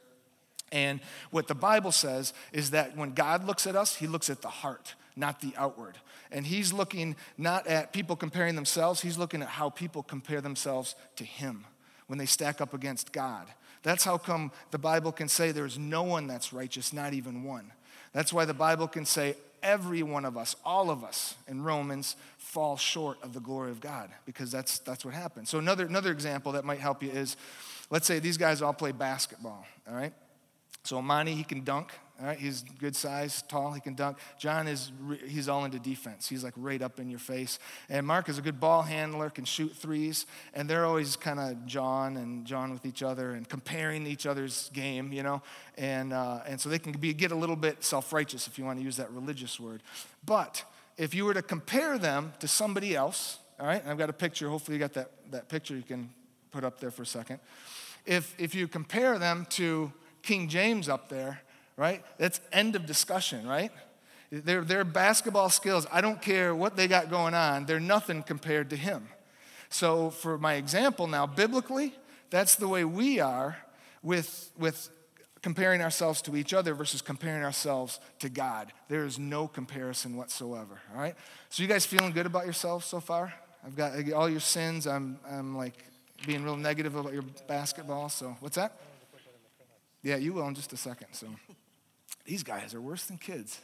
And 0.72 1.00
what 1.30 1.48
the 1.48 1.54
Bible 1.54 1.92
says 1.92 2.32
is 2.52 2.70
that 2.70 2.96
when 2.96 3.12
God 3.12 3.44
looks 3.44 3.66
at 3.66 3.76
us, 3.76 3.96
He 3.96 4.06
looks 4.06 4.30
at 4.30 4.42
the 4.42 4.48
heart, 4.48 4.94
not 5.16 5.40
the 5.40 5.52
outward. 5.56 5.98
And 6.30 6.46
He's 6.46 6.72
looking 6.72 7.16
not 7.36 7.66
at 7.66 7.92
people 7.92 8.16
comparing 8.16 8.54
themselves, 8.54 9.00
He's 9.00 9.18
looking 9.18 9.42
at 9.42 9.48
how 9.48 9.70
people 9.70 10.02
compare 10.02 10.40
themselves 10.40 10.94
to 11.16 11.24
Him 11.24 11.64
when 12.06 12.18
they 12.18 12.26
stack 12.26 12.60
up 12.60 12.74
against 12.74 13.12
God. 13.12 13.46
That's 13.82 14.04
how 14.04 14.18
come 14.18 14.52
the 14.70 14.78
Bible 14.78 15.12
can 15.12 15.28
say 15.28 15.52
there's 15.52 15.78
no 15.78 16.02
one 16.02 16.26
that's 16.26 16.52
righteous, 16.52 16.92
not 16.92 17.14
even 17.14 17.44
one. 17.44 17.72
That's 18.12 18.32
why 18.32 18.44
the 18.44 18.54
Bible 18.54 18.88
can 18.88 19.04
say 19.04 19.36
every 19.62 20.02
one 20.02 20.24
of 20.24 20.36
us, 20.36 20.56
all 20.64 20.90
of 20.90 21.04
us 21.04 21.34
in 21.48 21.62
Romans, 21.62 22.16
fall 22.38 22.76
short 22.76 23.22
of 23.22 23.32
the 23.32 23.40
glory 23.40 23.70
of 23.70 23.80
God 23.80 24.10
because 24.24 24.50
that's, 24.50 24.78
that's 24.80 25.04
what 25.04 25.14
happens. 25.14 25.48
So, 25.50 25.58
another, 25.58 25.86
another 25.86 26.10
example 26.12 26.52
that 26.52 26.64
might 26.64 26.78
help 26.78 27.02
you 27.02 27.10
is 27.10 27.36
let's 27.90 28.06
say 28.06 28.18
these 28.18 28.36
guys 28.36 28.62
all 28.62 28.72
play 28.72 28.92
basketball, 28.92 29.64
all 29.88 29.94
right? 29.94 30.12
So, 30.82 30.98
Amani, 30.98 31.34
he 31.34 31.44
can 31.44 31.62
dunk, 31.62 31.92
all 32.20 32.26
right, 32.26 32.38
he's 32.38 32.62
good 32.78 32.94
size, 32.94 33.42
tall, 33.48 33.72
he 33.72 33.80
can 33.80 33.94
dunk. 33.94 34.18
John 34.38 34.68
is 34.68 34.92
he's 35.26 35.48
all 35.48 35.64
into 35.64 35.78
defense. 35.78 36.28
He's 36.28 36.44
like 36.44 36.52
right 36.54 36.82
up 36.82 37.00
in 37.00 37.08
your 37.08 37.18
face. 37.18 37.58
And 37.88 38.06
Mark 38.06 38.28
is 38.28 38.36
a 38.36 38.42
good 38.42 38.60
ball 38.60 38.82
handler, 38.82 39.30
can 39.30 39.46
shoot 39.46 39.74
threes, 39.74 40.26
and 40.52 40.68
they're 40.68 40.84
always 40.84 41.16
kind 41.16 41.40
of 41.40 41.64
John 41.64 42.18
and 42.18 42.44
John 42.44 42.72
with 42.72 42.84
each 42.84 43.02
other 43.02 43.32
and 43.32 43.48
comparing 43.48 44.06
each 44.06 44.26
other's 44.26 44.70
game, 44.74 45.14
you 45.14 45.22
know. 45.22 45.40
And 45.78 46.12
uh, 46.12 46.40
and 46.46 46.60
so 46.60 46.68
they 46.68 46.78
can 46.78 46.92
be 46.92 47.14
get 47.14 47.32
a 47.32 47.36
little 47.36 47.56
bit 47.56 47.82
self-righteous 47.82 48.46
if 48.46 48.58
you 48.58 48.66
want 48.66 48.78
to 48.78 48.84
use 48.84 48.98
that 48.98 49.10
religious 49.12 49.58
word. 49.58 49.82
But 50.24 50.62
if 50.98 51.14
you 51.14 51.24
were 51.24 51.34
to 51.34 51.42
compare 51.42 51.96
them 51.96 52.34
to 52.40 52.48
somebody 52.48 52.94
else, 52.94 53.38
all 53.58 53.66
right, 53.66 53.82
I've 53.86 53.96
got 53.96 54.10
a 54.10 54.14
picture. 54.14 54.50
Hopefully, 54.50 54.76
you 54.76 54.80
got 54.80 54.92
that 54.92 55.10
that 55.30 55.48
picture 55.48 55.74
you 55.74 55.82
can 55.82 56.10
put 56.50 56.64
up 56.64 56.80
there 56.80 56.90
for 56.90 57.02
a 57.02 57.06
second. 57.06 57.38
If 58.04 58.34
if 58.38 58.54
you 58.54 58.68
compare 58.68 59.18
them 59.18 59.46
to 59.50 59.90
King 60.22 60.48
James 60.48 60.88
up 60.88 61.08
there 61.08 61.40
right? 61.80 62.04
That's 62.18 62.42
end 62.52 62.76
of 62.76 62.84
discussion, 62.84 63.48
right? 63.48 63.72
Their, 64.30 64.60
their 64.60 64.84
basketball 64.84 65.48
skills, 65.48 65.86
I 65.90 66.02
don't 66.02 66.20
care 66.20 66.54
what 66.54 66.76
they 66.76 66.86
got 66.86 67.08
going 67.08 67.32
on, 67.32 67.64
they're 67.64 67.80
nothing 67.80 68.22
compared 68.22 68.68
to 68.70 68.76
him. 68.76 69.08
So, 69.70 70.10
for 70.10 70.36
my 70.36 70.54
example 70.54 71.06
now, 71.06 71.26
biblically, 71.26 71.94
that's 72.28 72.54
the 72.54 72.68
way 72.68 72.84
we 72.84 73.18
are 73.18 73.56
with, 74.02 74.52
with 74.58 74.90
comparing 75.40 75.80
ourselves 75.80 76.20
to 76.22 76.36
each 76.36 76.52
other 76.52 76.74
versus 76.74 77.00
comparing 77.00 77.42
ourselves 77.42 77.98
to 78.18 78.28
God. 78.28 78.72
There 78.88 79.06
is 79.06 79.18
no 79.18 79.48
comparison 79.48 80.16
whatsoever, 80.16 80.80
all 80.94 81.00
right? 81.00 81.14
So, 81.48 81.62
you 81.62 81.68
guys 81.68 81.86
feeling 81.86 82.12
good 82.12 82.26
about 82.26 82.44
yourselves 82.44 82.84
so 82.84 83.00
far? 83.00 83.32
I've 83.64 83.74
got 83.74 84.12
all 84.12 84.28
your 84.28 84.40
sins. 84.40 84.86
I'm, 84.86 85.18
I'm 85.28 85.56
like 85.56 85.82
being 86.26 86.44
real 86.44 86.56
negative 86.56 86.94
about 86.94 87.14
your 87.14 87.24
basketball. 87.48 88.10
So, 88.10 88.36
what's 88.40 88.56
that? 88.56 88.76
Yeah, 90.02 90.16
you 90.16 90.32
will 90.32 90.46
in 90.48 90.54
just 90.54 90.72
a 90.72 90.76
second. 90.76 91.08
So. 91.12 91.26
These 92.24 92.42
guys 92.42 92.74
are 92.74 92.80
worse 92.80 93.06
than 93.06 93.18
kids. 93.18 93.60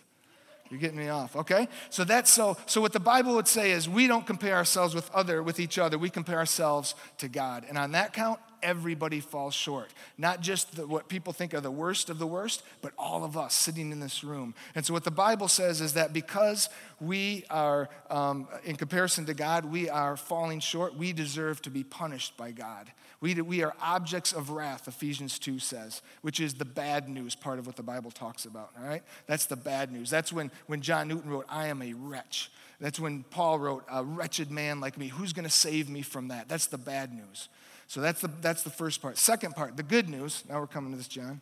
You're 0.71 0.81
getting 0.81 0.99
me 0.99 1.09
off. 1.09 1.37
Okay? 1.37 1.69
So 1.91 2.03
that's 2.03 2.31
so 2.31 2.57
so 2.67 2.81
what 2.81 2.93
the 2.93 3.01
Bible 3.01 3.37
would 3.37 3.47
say 3.47 3.71
is 3.71 3.89
we 3.89 4.09
don't 4.09 4.27
compare 4.27 4.57
ourselves 4.57 4.95
with 4.95 5.09
other 5.15 5.43
with 5.43 5.61
each 5.61 5.79
other. 5.79 5.97
We 5.97 6.11
compare 6.11 6.39
ourselves 6.39 6.97
to 7.19 7.29
God. 7.29 7.65
And 7.69 7.79
on 7.79 7.93
that 7.93 8.13
count, 8.13 8.41
everybody 8.63 9.21
falls 9.21 9.55
short. 9.55 9.91
Not 10.19 10.41
just 10.41 10.77
the, 10.77 10.87
what 10.87 11.09
people 11.09 11.33
think 11.33 11.55
are 11.55 11.61
the 11.61 11.71
worst 11.71 12.11
of 12.11 12.19
the 12.19 12.27
worst, 12.27 12.63
but 12.83 12.93
all 12.99 13.25
of 13.25 13.37
us 13.37 13.55
sitting 13.55 13.93
in 13.93 14.01
this 14.01 14.23
room. 14.25 14.55
And 14.75 14.85
so, 14.85 14.93
what 14.93 15.05
the 15.05 15.11
Bible 15.11 15.49
says 15.49 15.81
is 15.81 15.95
that 15.95 16.13
because 16.13 16.69
we 17.01 17.45
are, 17.51 17.89
um, 18.11 18.49
in 18.65 18.77
comparison 18.77 19.27
to 19.27 19.35
God, 19.35 19.65
we 19.65 19.89
are 19.89 20.17
falling 20.17 20.61
short, 20.61 20.97
we 20.97 21.13
deserve 21.13 21.61
to 21.63 21.71
be 21.71 21.85
punished 21.85 22.37
by 22.37 22.51
God. 22.51 22.91
We, 23.21 23.35
we 23.41 23.63
are 23.63 23.75
objects 23.81 24.33
of 24.33 24.51
wrath, 24.51 24.89
Ephesians 24.89 25.39
2 25.39 25.59
says, 25.59 26.03
which 26.21 26.39
is 26.39 26.55
the 26.55 26.67
bad 26.67 27.09
news 27.09 27.35
part 27.35 27.59
of 27.59 27.67
what 27.67 27.77
the 27.77 27.83
Bible 27.83 28.11
talks 28.11 28.45
about, 28.45 28.71
all 28.79 28.87
right? 28.87 29.03
That's 29.27 29.47
the 29.47 29.57
bad 29.57 29.91
news. 29.91 30.11
That's 30.11 30.33
when, 30.33 30.51
when 30.67 30.83
John 30.83 31.09
Newton 31.09 31.31
wrote, 31.31 31.47
I 31.49 31.69
am 31.69 31.81
a 31.81 31.95
wretch. 31.95 32.51
That's 32.81 33.01
when 33.01 33.23
Paul 33.25 33.59
wrote, 33.59 33.85
a 33.91 34.05
wretched 34.05 34.51
man 34.51 34.81
like 34.81 34.99
me. 34.99 35.09
Who's 35.09 35.33
going 35.33 35.45
to 35.45 35.51
save 35.51 35.89
me 35.89 36.03
from 36.03 36.29
that? 36.29 36.49
That's 36.49 36.67
the 36.67 36.79
bad 36.79 37.13
news. 37.13 37.49
So 37.89 38.01
that's 38.01 38.21
the, 38.21 38.31
that's 38.41 38.63
the 38.63 38.71
first 38.71 39.01
part. 39.01 39.19
Second 39.19 39.55
part, 39.55 39.77
the 39.77 39.83
good 39.83 40.09
news. 40.09 40.43
Now 40.49 40.61
we're 40.61 40.67
coming 40.67 40.91
to 40.93 40.97
this, 40.97 41.09
John. 41.09 41.41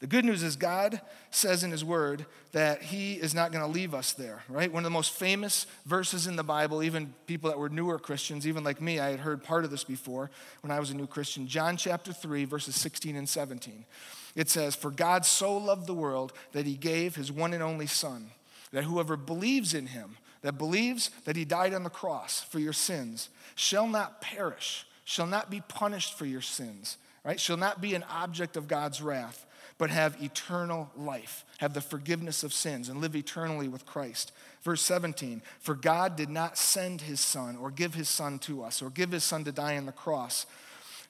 The 0.00 0.06
good 0.06 0.24
news 0.24 0.42
is 0.42 0.56
God 0.56 1.00
says 1.30 1.64
in 1.64 1.70
His 1.70 1.84
Word 1.84 2.26
that 2.52 2.82
He 2.82 3.14
is 3.14 3.34
not 3.34 3.52
going 3.52 3.64
to 3.64 3.70
leave 3.70 3.94
us 3.94 4.12
there, 4.12 4.42
right? 4.48 4.72
One 4.72 4.82
of 4.82 4.84
the 4.84 4.90
most 4.90 5.12
famous 5.12 5.66
verses 5.86 6.26
in 6.26 6.36
the 6.36 6.42
Bible, 6.44 6.82
even 6.82 7.14
people 7.26 7.48
that 7.50 7.58
were 7.58 7.68
newer 7.68 7.98
Christians, 7.98 8.46
even 8.46 8.64
like 8.64 8.80
me, 8.80 8.98
I 8.98 9.10
had 9.10 9.20
heard 9.20 9.42
part 9.42 9.64
of 9.64 9.70
this 9.70 9.84
before 9.84 10.30
when 10.62 10.70
I 10.70 10.80
was 10.80 10.90
a 10.90 10.94
new 10.94 11.06
Christian. 11.06 11.46
John 11.46 11.76
chapter 11.76 12.12
3, 12.12 12.44
verses 12.44 12.74
16 12.76 13.16
and 13.16 13.28
17. 13.28 13.84
It 14.34 14.50
says, 14.50 14.74
For 14.74 14.90
God 14.90 15.24
so 15.24 15.56
loved 15.56 15.86
the 15.86 15.94
world 15.94 16.32
that 16.52 16.66
He 16.66 16.74
gave 16.74 17.16
His 17.16 17.30
one 17.30 17.54
and 17.54 17.62
only 17.62 17.86
Son, 17.86 18.30
that 18.72 18.84
whoever 18.84 19.16
believes 19.16 19.74
in 19.74 19.86
Him, 19.86 20.16
that 20.42 20.58
believes 20.58 21.10
that 21.24 21.36
He 21.36 21.44
died 21.44 21.72
on 21.72 21.84
the 21.84 21.90
cross 21.90 22.42
for 22.42 22.58
your 22.58 22.72
sins, 22.72 23.28
shall 23.54 23.86
not 23.86 24.20
perish, 24.20 24.86
shall 25.04 25.26
not 25.26 25.50
be 25.50 25.60
punished 25.60 26.18
for 26.18 26.26
your 26.26 26.40
sins, 26.40 26.98
right? 27.24 27.38
Shall 27.38 27.56
not 27.56 27.80
be 27.80 27.94
an 27.94 28.04
object 28.04 28.56
of 28.56 28.68
God's 28.68 29.00
wrath 29.00 29.46
but 29.78 29.90
have 29.90 30.22
eternal 30.22 30.90
life, 30.96 31.44
have 31.58 31.74
the 31.74 31.80
forgiveness 31.80 32.44
of 32.44 32.52
sins, 32.52 32.88
and 32.88 33.00
live 33.00 33.16
eternally 33.16 33.68
with 33.68 33.86
Christ. 33.86 34.32
Verse 34.62 34.82
17 34.82 35.42
For 35.60 35.74
God 35.74 36.16
did 36.16 36.30
not 36.30 36.56
send 36.56 37.02
his 37.02 37.20
Son 37.20 37.56
or 37.56 37.70
give 37.70 37.94
his 37.94 38.08
Son 38.08 38.38
to 38.40 38.62
us 38.62 38.82
or 38.82 38.90
give 38.90 39.10
his 39.10 39.24
Son 39.24 39.44
to 39.44 39.52
die 39.52 39.76
on 39.76 39.86
the 39.86 39.92
cross 39.92 40.46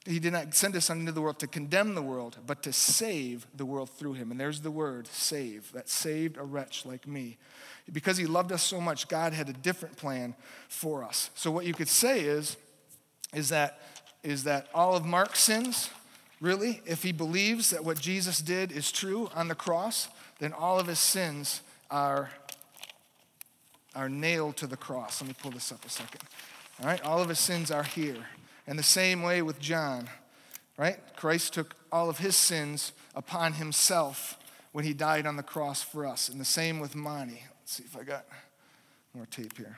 He 0.06 0.18
did 0.18 0.32
not 0.32 0.54
send 0.54 0.74
his 0.74 0.84
son 0.84 1.00
into 1.00 1.12
the 1.12 1.22
world 1.22 1.38
to 1.38 1.46
condemn 1.46 1.94
the 1.94 2.02
world, 2.02 2.36
but 2.46 2.62
to 2.64 2.72
save 2.72 3.46
the 3.56 3.64
world 3.64 3.88
through 3.88 4.14
him. 4.14 4.30
And 4.30 4.38
there's 4.38 4.60
the 4.60 4.70
word, 4.70 5.06
save, 5.06 5.72
that 5.72 5.88
saved 5.88 6.36
a 6.36 6.42
wretch 6.42 6.84
like 6.84 7.06
me. 7.06 7.38
Because 7.90 8.18
he 8.18 8.26
loved 8.26 8.52
us 8.52 8.62
so 8.62 8.80
much, 8.80 9.08
God 9.08 9.32
had 9.32 9.48
a 9.48 9.54
different 9.54 9.96
plan 9.96 10.34
for 10.68 11.04
us. 11.04 11.30
So 11.34 11.50
what 11.50 11.64
you 11.64 11.72
could 11.72 11.88
say 11.88 12.20
is, 12.20 12.56
is 13.34 13.48
that, 13.50 13.80
is 14.22 14.44
that 14.44 14.68
all 14.74 14.96
of 14.96 15.04
Mark's 15.04 15.40
sins, 15.40 15.90
really, 16.40 16.80
if 16.86 17.02
he 17.02 17.12
believes 17.12 17.70
that 17.70 17.84
what 17.84 18.00
Jesus 18.00 18.38
did 18.38 18.72
is 18.72 18.90
true 18.92 19.30
on 19.34 19.48
the 19.48 19.54
cross, 19.54 20.08
then 20.38 20.52
all 20.52 20.78
of 20.78 20.86
his 20.86 20.98
sins 20.98 21.62
are, 21.90 22.30
are 23.94 24.08
nailed 24.08 24.56
to 24.58 24.66
the 24.66 24.76
cross. 24.76 25.20
Let 25.20 25.28
me 25.28 25.36
pull 25.40 25.50
this 25.52 25.72
up 25.72 25.84
a 25.84 25.88
second. 25.88 26.20
All 26.80 26.86
right, 26.86 27.02
all 27.02 27.20
of 27.20 27.28
his 27.28 27.38
sins 27.38 27.70
are 27.70 27.84
here. 27.84 28.26
And 28.66 28.78
the 28.78 28.82
same 28.82 29.22
way 29.22 29.42
with 29.42 29.60
John, 29.60 30.08
right? 30.76 30.98
Christ 31.16 31.54
took 31.54 31.74
all 31.92 32.08
of 32.08 32.18
his 32.18 32.34
sins 32.34 32.92
upon 33.14 33.54
himself 33.54 34.38
when 34.72 34.84
he 34.84 34.92
died 34.92 35.26
on 35.26 35.36
the 35.36 35.42
cross 35.42 35.82
for 35.82 36.06
us. 36.06 36.28
And 36.28 36.40
the 36.40 36.44
same 36.44 36.80
with 36.80 36.96
Monty. 36.96 37.42
Let's 37.60 37.72
see 37.72 37.84
if 37.84 37.96
I 37.96 38.02
got 38.02 38.24
more 39.14 39.26
tape 39.26 39.56
here. 39.56 39.76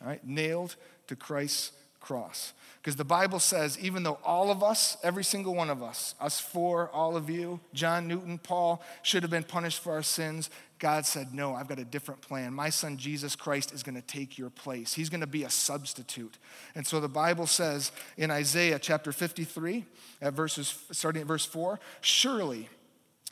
All 0.00 0.08
right, 0.08 0.24
nailed 0.26 0.76
to 1.08 1.16
Christ's 1.16 1.72
cross. 2.00 2.52
Because 2.80 2.94
the 2.94 3.04
Bible 3.04 3.40
says, 3.40 3.76
even 3.80 4.04
though 4.04 4.18
all 4.24 4.48
of 4.48 4.62
us, 4.62 4.96
every 5.02 5.24
single 5.24 5.56
one 5.56 5.70
of 5.70 5.82
us, 5.82 6.14
us 6.20 6.38
four, 6.38 6.88
all 6.90 7.16
of 7.16 7.28
you, 7.28 7.58
John 7.74 8.06
Newton, 8.06 8.38
Paul, 8.38 8.80
should 9.02 9.24
have 9.24 9.30
been 9.30 9.42
punished 9.42 9.82
for 9.82 9.92
our 9.92 10.04
sins, 10.04 10.48
God 10.78 11.04
said, 11.04 11.34
No, 11.34 11.54
I've 11.54 11.66
got 11.66 11.80
a 11.80 11.84
different 11.84 12.20
plan. 12.20 12.52
My 12.52 12.70
son 12.70 12.96
Jesus 12.96 13.34
Christ 13.34 13.72
is 13.72 13.82
going 13.82 13.96
to 13.96 14.02
take 14.02 14.38
your 14.38 14.50
place. 14.50 14.94
He's 14.94 15.08
going 15.08 15.22
to 15.22 15.26
be 15.26 15.42
a 15.42 15.50
substitute. 15.50 16.38
And 16.76 16.86
so 16.86 17.00
the 17.00 17.08
Bible 17.08 17.48
says 17.48 17.90
in 18.16 18.30
Isaiah 18.30 18.78
chapter 18.78 19.10
53, 19.10 19.84
at 20.22 20.34
verses, 20.34 20.78
starting 20.92 21.22
at 21.22 21.28
verse 21.28 21.44
4, 21.44 21.80
surely 22.02 22.68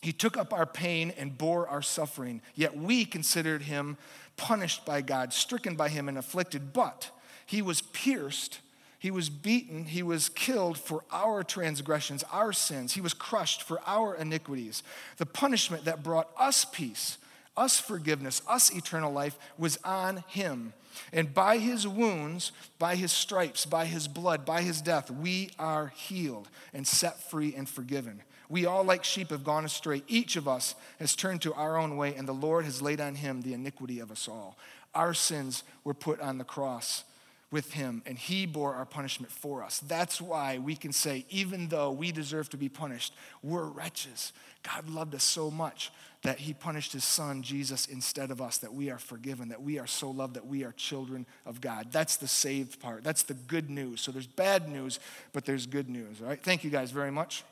he 0.04 0.12
took 0.12 0.36
up 0.36 0.52
our 0.52 0.66
pain 0.66 1.12
and 1.18 1.36
bore 1.36 1.66
our 1.68 1.82
suffering, 1.82 2.42
yet 2.54 2.76
we 2.76 3.04
considered 3.04 3.62
him 3.62 3.96
punished 4.36 4.84
by 4.84 5.00
God, 5.00 5.32
stricken 5.32 5.76
by 5.76 5.88
him, 5.88 6.08
and 6.08 6.18
afflicted. 6.18 6.72
But 6.72 7.10
he 7.46 7.62
was 7.62 7.82
pierced 7.82 8.60
he 9.04 9.10
was 9.10 9.28
beaten, 9.28 9.84
he 9.84 10.02
was 10.02 10.30
killed 10.30 10.78
for 10.78 11.04
our 11.12 11.44
transgressions, 11.44 12.24
our 12.32 12.54
sins. 12.54 12.94
He 12.94 13.02
was 13.02 13.12
crushed 13.12 13.62
for 13.62 13.78
our 13.86 14.14
iniquities. 14.14 14.82
The 15.18 15.26
punishment 15.26 15.84
that 15.84 16.02
brought 16.02 16.30
us 16.38 16.64
peace, 16.64 17.18
us 17.54 17.78
forgiveness, 17.78 18.40
us 18.48 18.74
eternal 18.74 19.12
life 19.12 19.38
was 19.58 19.76
on 19.84 20.24
him. 20.28 20.72
And 21.12 21.34
by 21.34 21.58
his 21.58 21.86
wounds, 21.86 22.52
by 22.78 22.96
his 22.96 23.12
stripes, 23.12 23.66
by 23.66 23.84
his 23.84 24.08
blood, 24.08 24.46
by 24.46 24.62
his 24.62 24.80
death, 24.80 25.10
we 25.10 25.50
are 25.58 25.88
healed 25.88 26.48
and 26.72 26.86
set 26.86 27.20
free 27.30 27.54
and 27.54 27.68
forgiven. 27.68 28.22
We 28.48 28.66
all, 28.66 28.84
like 28.84 29.04
sheep, 29.04 29.30
have 29.30 29.44
gone 29.44 29.64
astray. 29.64 30.02
Each 30.06 30.36
of 30.36 30.46
us 30.46 30.74
has 30.98 31.16
turned 31.16 31.42
to 31.42 31.54
our 31.54 31.76
own 31.76 31.96
way, 31.96 32.14
and 32.14 32.28
the 32.28 32.32
Lord 32.32 32.64
has 32.64 32.82
laid 32.82 33.00
on 33.00 33.14
him 33.14 33.42
the 33.42 33.54
iniquity 33.54 34.00
of 34.00 34.10
us 34.10 34.28
all. 34.28 34.56
Our 34.94 35.14
sins 35.14 35.64
were 35.82 35.94
put 35.94 36.20
on 36.20 36.38
the 36.38 36.44
cross 36.44 37.04
with 37.50 37.72
him, 37.72 38.02
and 38.04 38.18
he 38.18 38.46
bore 38.46 38.74
our 38.74 38.84
punishment 38.84 39.30
for 39.30 39.62
us. 39.62 39.78
That's 39.78 40.20
why 40.20 40.58
we 40.58 40.74
can 40.74 40.92
say, 40.92 41.24
even 41.30 41.68
though 41.68 41.92
we 41.92 42.10
deserve 42.10 42.48
to 42.50 42.56
be 42.56 42.68
punished, 42.68 43.14
we're 43.42 43.66
wretches. 43.66 44.32
God 44.62 44.88
loved 44.88 45.14
us 45.14 45.22
so 45.22 45.50
much 45.50 45.92
that 46.22 46.40
he 46.40 46.52
punished 46.52 46.92
his 46.92 47.04
son, 47.04 47.42
Jesus, 47.42 47.86
instead 47.86 48.30
of 48.30 48.40
us, 48.40 48.58
that 48.58 48.74
we 48.74 48.90
are 48.90 48.98
forgiven, 48.98 49.50
that 49.50 49.62
we 49.62 49.78
are 49.78 49.86
so 49.86 50.10
loved, 50.10 50.34
that 50.34 50.46
we 50.46 50.64
are 50.64 50.72
children 50.72 51.26
of 51.46 51.60
God. 51.60 51.92
That's 51.92 52.16
the 52.16 52.26
saved 52.26 52.80
part. 52.80 53.04
That's 53.04 53.22
the 53.22 53.34
good 53.34 53.70
news. 53.70 54.00
So 54.00 54.10
there's 54.10 54.26
bad 54.26 54.68
news, 54.68 54.98
but 55.32 55.44
there's 55.44 55.66
good 55.66 55.88
news, 55.88 56.20
all 56.20 56.28
right? 56.28 56.42
Thank 56.42 56.64
you 56.64 56.70
guys 56.70 56.90
very 56.90 57.12
much. 57.12 57.44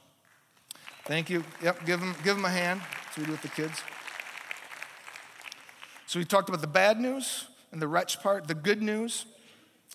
Thank 1.05 1.31
you. 1.31 1.45
Yep, 1.63 1.85
give 1.85 2.01
them, 2.01 2.15
give 2.23 2.37
them 2.37 2.45
a 2.45 2.51
hand. 2.51 2.81
So 3.15 3.23
we 3.23 3.27
do 3.27 3.33
with 3.33 3.43
the 3.43 3.49
kids. 3.49 3.83
So 6.07 6.19
we 6.19 6.25
talked 6.25 6.49
about 6.49 6.61
the 6.61 6.67
bad 6.67 7.01
news 7.01 7.47
and 7.73 7.83
the 7.83 7.89
wretch 7.89 8.21
part, 8.23 8.47
the 8.47 8.55
good 8.55 8.83
news 8.83 9.27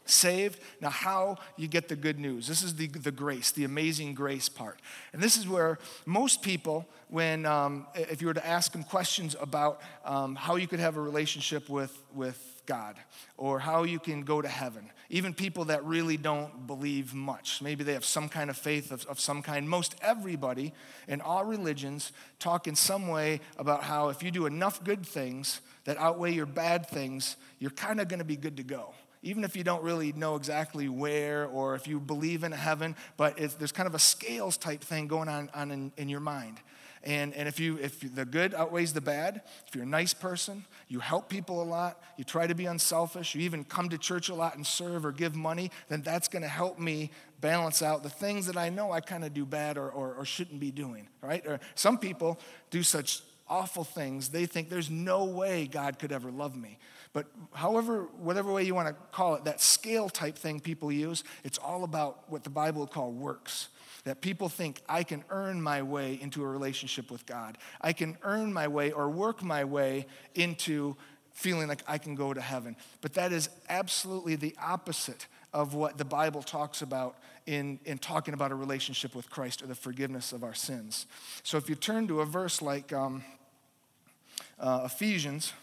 saved. 0.10 0.60
Now, 0.82 0.90
how 0.90 1.38
you 1.56 1.68
get 1.68 1.88
the 1.88 1.96
good 1.96 2.20
news. 2.20 2.48
This 2.48 2.64
is 2.64 2.76
the, 2.76 2.88
the 2.88 3.12
grace, 3.12 3.52
the 3.52 3.64
amazing 3.64 4.14
grace 4.14 4.50
part. 4.50 4.80
And 5.14 5.22
this 5.22 5.38
is 5.38 5.48
where 5.48 5.80
most 6.06 6.42
people, 6.42 6.88
when, 7.10 7.46
um, 7.46 7.88
if 7.96 8.22
you 8.22 8.28
were 8.28 8.34
to 8.34 8.46
ask 8.46 8.72
them 8.72 8.84
questions 8.84 9.36
about 9.40 9.82
um, 10.06 10.36
how 10.36 10.56
you 10.56 10.68
could 10.68 10.80
have 10.80 10.98
a 10.98 11.02
relationship 11.02 11.70
with, 11.70 11.98
with 12.14 12.62
God 12.66 12.98
or 13.38 13.60
how 13.60 13.84
you 13.84 14.00
can 14.00 14.24
go 14.24 14.42
to 14.42 14.48
heaven, 14.48 14.90
even 15.10 15.34
people 15.34 15.66
that 15.66 15.84
really 15.86 16.18
don't 16.18 16.68
believe 16.68 17.14
much, 17.14 17.62
maybe 17.62 17.84
they 17.84 17.94
have 17.94 18.06
some 18.06 18.30
kind 18.30 18.50
of 18.50 18.58
faith 18.58 18.92
of, 18.92 19.06
of 19.06 19.20
some 19.20 19.42
kind. 19.42 19.68
Most 19.70 19.96
everybody 20.02 20.74
in 21.08 21.22
all 21.22 21.46
religions 21.46 22.12
talk 22.40 22.68
in 22.68 22.76
some 22.76 23.08
way 23.08 23.40
about 23.58 23.84
how 23.84 24.10
if 24.10 24.22
you 24.22 24.32
do 24.32 24.46
enough 24.46 24.84
good 24.84 25.06
things 25.06 25.62
that 25.86 25.98
outweigh 25.98 26.34
your 26.34 26.46
bad 26.46 26.88
things, 26.88 27.38
you're 27.60 27.72
kind 27.72 28.02
of 28.02 28.10
going 28.10 28.20
to 28.20 28.26
be 28.26 28.36
good 28.36 28.58
to 28.58 28.64
go 28.64 28.94
even 29.28 29.44
if 29.44 29.58
you 29.58 29.64
don't 29.64 29.84
really 29.84 30.14
know 30.14 30.36
exactly 30.36 30.88
where 30.88 31.48
or 31.48 31.76
if 31.76 31.86
you 31.86 32.00
believe 32.00 32.46
in 32.46 32.54
heaven, 32.54 32.96
but 33.18 33.36
there's 33.38 33.74
kind 33.74 33.88
of 33.88 33.94
a 33.94 34.00
scales 34.00 34.56
type 34.56 34.82
thing 34.82 35.08
going 35.08 35.28
on, 35.28 35.50
on 35.54 35.70
in, 35.70 35.92
in 35.98 36.08
your 36.08 36.22
mind. 36.22 36.62
And, 37.04 37.34
and 37.36 37.48
if, 37.48 37.60
you, 37.60 37.78
if 37.78 38.00
the 38.16 38.26
good 38.26 38.54
outweighs 38.54 38.94
the 38.94 39.02
bad, 39.02 39.42
if 39.68 39.76
you're 39.76 39.84
a 39.84 39.88
nice 39.88 40.14
person, 40.14 40.66
you 40.88 41.00
help 41.00 41.30
people 41.30 41.62
a 41.62 41.66
lot, 41.66 42.02
you 42.18 42.24
try 42.24 42.48
to 42.48 42.56
be 42.56 42.66
unselfish, 42.66 43.36
you 43.36 43.42
even 43.42 43.64
come 43.64 43.90
to 43.90 43.98
church 43.98 44.30
a 44.30 44.36
lot 44.36 44.56
and 44.56 44.66
serve 44.66 45.06
or 45.06 45.12
give 45.12 45.36
money, 45.36 45.72
then 45.90 46.02
that's 46.02 46.28
going 46.28 46.42
to 46.42 46.48
help 46.48 46.80
me 46.80 47.12
balance 47.42 47.82
out 47.82 48.04
the 48.04 48.10
things 48.10 48.46
that 48.48 48.58
I 48.58 48.70
know 48.70 48.92
I 48.92 49.02
kind 49.02 49.26
of 49.26 49.34
do 49.34 49.46
bad 49.46 49.78
or, 49.78 49.90
or, 49.90 50.16
or 50.16 50.26
shouldn't 50.26 50.60
be 50.60 50.72
doing, 50.72 51.08
right? 51.22 51.46
Or 51.46 51.60
some 51.76 51.98
people 51.98 52.40
do 52.72 52.82
such 52.82 53.22
awful 53.50 53.84
things, 53.84 54.30
they 54.30 54.46
think 54.46 54.70
there's 54.70 54.90
no 54.90 55.26
way 55.26 55.68
God 55.68 56.00
could 56.00 56.12
ever 56.12 56.32
love 56.32 56.56
me. 56.56 56.78
But 57.14 57.28
however, 57.54 58.08
whatever 58.20 58.52
way 58.52 58.64
you 58.64 58.76
want 58.76 58.90
to 58.90 58.96
call 59.12 59.36
it, 59.36 59.46
that 59.46 59.62
scale 59.62 60.10
type 60.10 60.38
thing 60.38 60.60
people 60.60 60.92
use, 60.92 61.24
it's 61.44 61.58
all 61.58 61.84
about 61.84 62.30
what 62.30 62.44
the 62.44 62.50
Bible 62.50 62.82
would 62.82 62.92
call 62.92 63.12
works. 63.12 63.70
That 64.04 64.22
people 64.22 64.50
think 64.50 64.82
I 64.88 65.04
can 65.04 65.24
earn 65.30 65.62
my 65.62 65.82
way 65.82 66.20
into 66.22 66.44
a 66.44 66.48
relationship 66.48 67.12
with 67.12 67.26
God. 67.26 67.58
I 67.82 67.94
can 67.94 68.18
earn 68.24 68.54
my 68.54 68.68
way 68.68 68.92
or 68.92 69.10
work 69.10 69.44
my 69.44 69.66
way 69.66 70.06
into 70.36 70.96
feeling 71.34 71.68
like 71.68 71.84
I 71.88 71.98
can 71.98 72.16
go 72.16 72.34
to 72.34 72.42
heaven. 72.42 72.76
But 73.02 73.14
that 73.16 73.32
is 73.32 73.50
absolutely 73.70 74.36
the 74.36 74.56
opposite 74.62 75.28
of 75.54 75.74
what 75.74 75.98
the 75.98 76.06
Bible 76.06 76.42
talks 76.42 76.82
about 76.82 77.18
in, 77.46 77.80
in 77.86 77.98
talking 77.98 78.34
about 78.34 78.52
a 78.52 78.56
relationship 78.56 79.16
with 79.16 79.30
Christ 79.30 79.62
or 79.64 79.68
the 79.68 79.76
forgiveness 79.76 80.34
of 80.34 80.44
our 80.44 80.54
sins. 80.54 81.06
So 81.44 81.58
if 81.58 81.70
you 81.70 81.76
turn 81.76 82.08
to 82.08 82.22
a 82.22 82.26
verse 82.26 82.62
like 82.62 82.92
um, 82.94 83.24
uh, 84.60 84.82
Ephesians, 84.86 85.54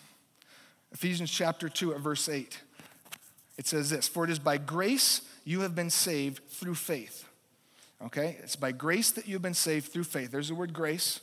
Ephesians 0.93 1.31
chapter 1.31 1.69
2 1.69 1.95
at 1.95 2.01
verse 2.01 2.29
8. 2.29 2.61
It 3.57 3.67
says 3.67 3.91
this 3.91 4.09
For 4.09 4.25
it 4.25 4.31
is 4.31 4.39
by 4.39 4.59
grace 4.59 5.23
you 5.45 5.61
have 5.61 5.75
been 5.75 5.91
saved 5.91 6.49
through 6.49 6.75
faith. 6.75 7.29
Okay? 8.05 8.37
It's 8.43 8.57
by 8.57 8.73
grace 8.73 9.11
that 9.13 9.27
you've 9.27 9.43
been 9.43 9.55
saved 9.55 9.93
through 9.93 10.05
faith. 10.05 10.31
There's 10.31 10.49
the 10.49 10.55
word 10.55 10.73
grace. 10.73 11.21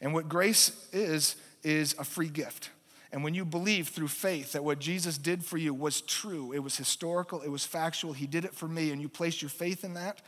And 0.00 0.12
what 0.12 0.28
grace 0.28 0.88
is, 0.92 1.36
is 1.62 1.94
a 1.98 2.04
free 2.04 2.28
gift. 2.28 2.70
And 3.12 3.22
when 3.22 3.34
you 3.34 3.44
believe 3.44 3.88
through 3.88 4.08
faith 4.08 4.52
that 4.52 4.64
what 4.64 4.80
Jesus 4.80 5.18
did 5.18 5.44
for 5.44 5.56
you 5.56 5.72
was 5.72 6.00
true, 6.00 6.52
it 6.52 6.58
was 6.58 6.76
historical, 6.76 7.42
it 7.42 7.48
was 7.48 7.64
factual, 7.64 8.12
He 8.12 8.26
did 8.26 8.44
it 8.44 8.54
for 8.54 8.66
me, 8.66 8.90
and 8.90 9.00
you 9.00 9.08
place 9.08 9.40
your 9.40 9.50
faith 9.50 9.84
in 9.84 9.94
that, 9.94 10.20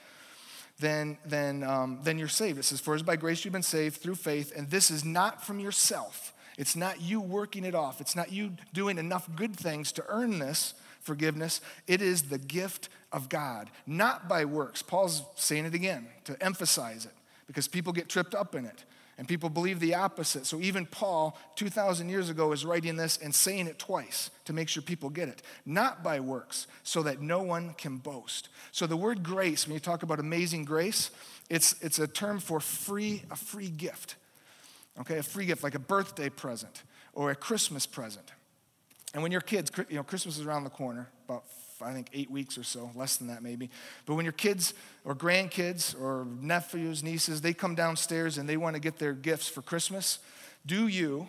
then, 0.79 1.19
then, 1.25 1.65
um, 1.65 1.99
then 2.05 2.17
you're 2.17 2.29
saved. 2.29 2.59
It 2.59 2.65
says, 2.65 2.81
For 2.81 2.95
is 2.95 3.03
by 3.03 3.17
grace 3.17 3.45
you've 3.45 3.53
been 3.53 3.63
saved 3.63 3.97
through 3.97 4.15
faith, 4.15 4.53
and 4.57 4.71
this 4.71 4.91
is 4.91 5.05
not 5.05 5.45
from 5.45 5.59
yourself. 5.59 6.33
It's 6.57 6.77
not 6.77 7.01
you 7.01 7.21
working 7.21 7.65
it 7.65 7.75
off. 7.75 8.01
It's 8.01 8.17
not 8.17 8.33
you 8.33 8.53
doing 8.73 8.99
enough 8.99 9.29
good 9.37 9.55
things 9.55 9.93
to 9.93 10.05
earn 10.09 10.39
this 10.39 10.75
forgiveness. 11.01 11.61
It 11.87 12.03
is 12.03 12.25
the 12.25 12.39
gift 12.39 12.89
of 13.13 13.29
God, 13.29 13.71
not 13.87 14.29
by 14.29 14.45
works. 14.45 14.83
Paul's 14.83 15.23
saying 15.37 15.65
it 15.65 15.75
again 15.75 16.09
to 16.25 16.43
emphasize 16.43 17.07
it 17.07 17.13
because 17.47 17.69
people 17.69 17.93
get 17.93 18.09
tripped 18.09 18.35
up 18.35 18.55
in 18.55 18.65
it 18.65 18.85
and 19.19 19.27
people 19.27 19.49
believe 19.49 19.81
the 19.81 19.95
opposite. 19.95 20.45
So 20.45 20.61
even 20.61 20.85
Paul, 20.85 21.39
2,000 21.55 22.09
years 22.09 22.29
ago, 22.29 22.53
is 22.53 22.67
writing 22.67 22.97
this 22.97 23.17
and 23.17 23.35
saying 23.35 23.67
it 23.67 23.79
twice 23.79 24.31
to 24.45 24.53
make 24.53 24.69
sure 24.69 24.83
people 24.83 25.09
get 25.09 25.29
it. 25.29 25.41
Not 25.65 26.03
by 26.03 26.21
works, 26.21 26.67
so 26.83 27.03
that 27.05 27.23
no 27.23 27.41
one 27.41 27.75
can 27.79 27.97
boast. 27.97 28.51
So 28.73 28.87
the 28.87 28.97
word 28.97 29.23
grace, 29.23 29.67
when 29.67 29.75
you 29.75 29.81
talk 29.81 30.03
about 30.03 30.21
amazing 30.21 30.67
grace, 30.67 31.11
it's, 31.49 31.77
it's 31.81 31.99
a 31.99 32.07
term 32.07 32.41
for 32.41 32.61
free, 32.61 33.23
a 33.31 33.37
free 33.37 33.71
gift 33.71 34.17
okay, 35.01 35.19
a 35.19 35.23
free 35.23 35.47
gift 35.47 35.63
like 35.63 35.75
a 35.75 35.81
birthday 35.81 36.29
present 36.29 36.83
or 37.13 37.31
a 37.31 37.35
Christmas 37.35 37.87
present. 37.87 38.33
And 39.15 39.23
when 39.23 39.33
your 39.33 39.41
kids, 39.41 39.71
you 39.89 39.97
know, 39.97 40.03
Christmas 40.03 40.39
is 40.39 40.47
around 40.47 40.65
the 40.65 40.71
corner, 40.71 41.09
about 41.29 41.45
I 41.83 41.93
think 41.93 42.09
eight 42.15 42.31
weeks 42.31 42.57
or 42.57 42.65
so, 42.65 42.91
less 42.95 43.19
than 43.19 43.29
that 43.29 43.43
maybe. 43.43 43.69
But 44.07 44.15
when 44.15 44.25
your 44.25 44.33
kids 44.33 44.73
or 45.05 45.15
grandkids 45.15 45.95
or 46.01 46.27
nephews, 46.41 47.03
nieces, 47.03 47.43
they 47.43 47.53
come 47.53 47.75
downstairs 47.75 48.39
and 48.39 48.49
they 48.49 48.57
want 48.57 48.77
to 48.77 48.81
get 48.81 48.99
their 48.99 49.13
gifts 49.13 49.49
for 49.49 49.63
Christmas, 49.63 50.19
do 50.65 50.89
you, 50.89 51.29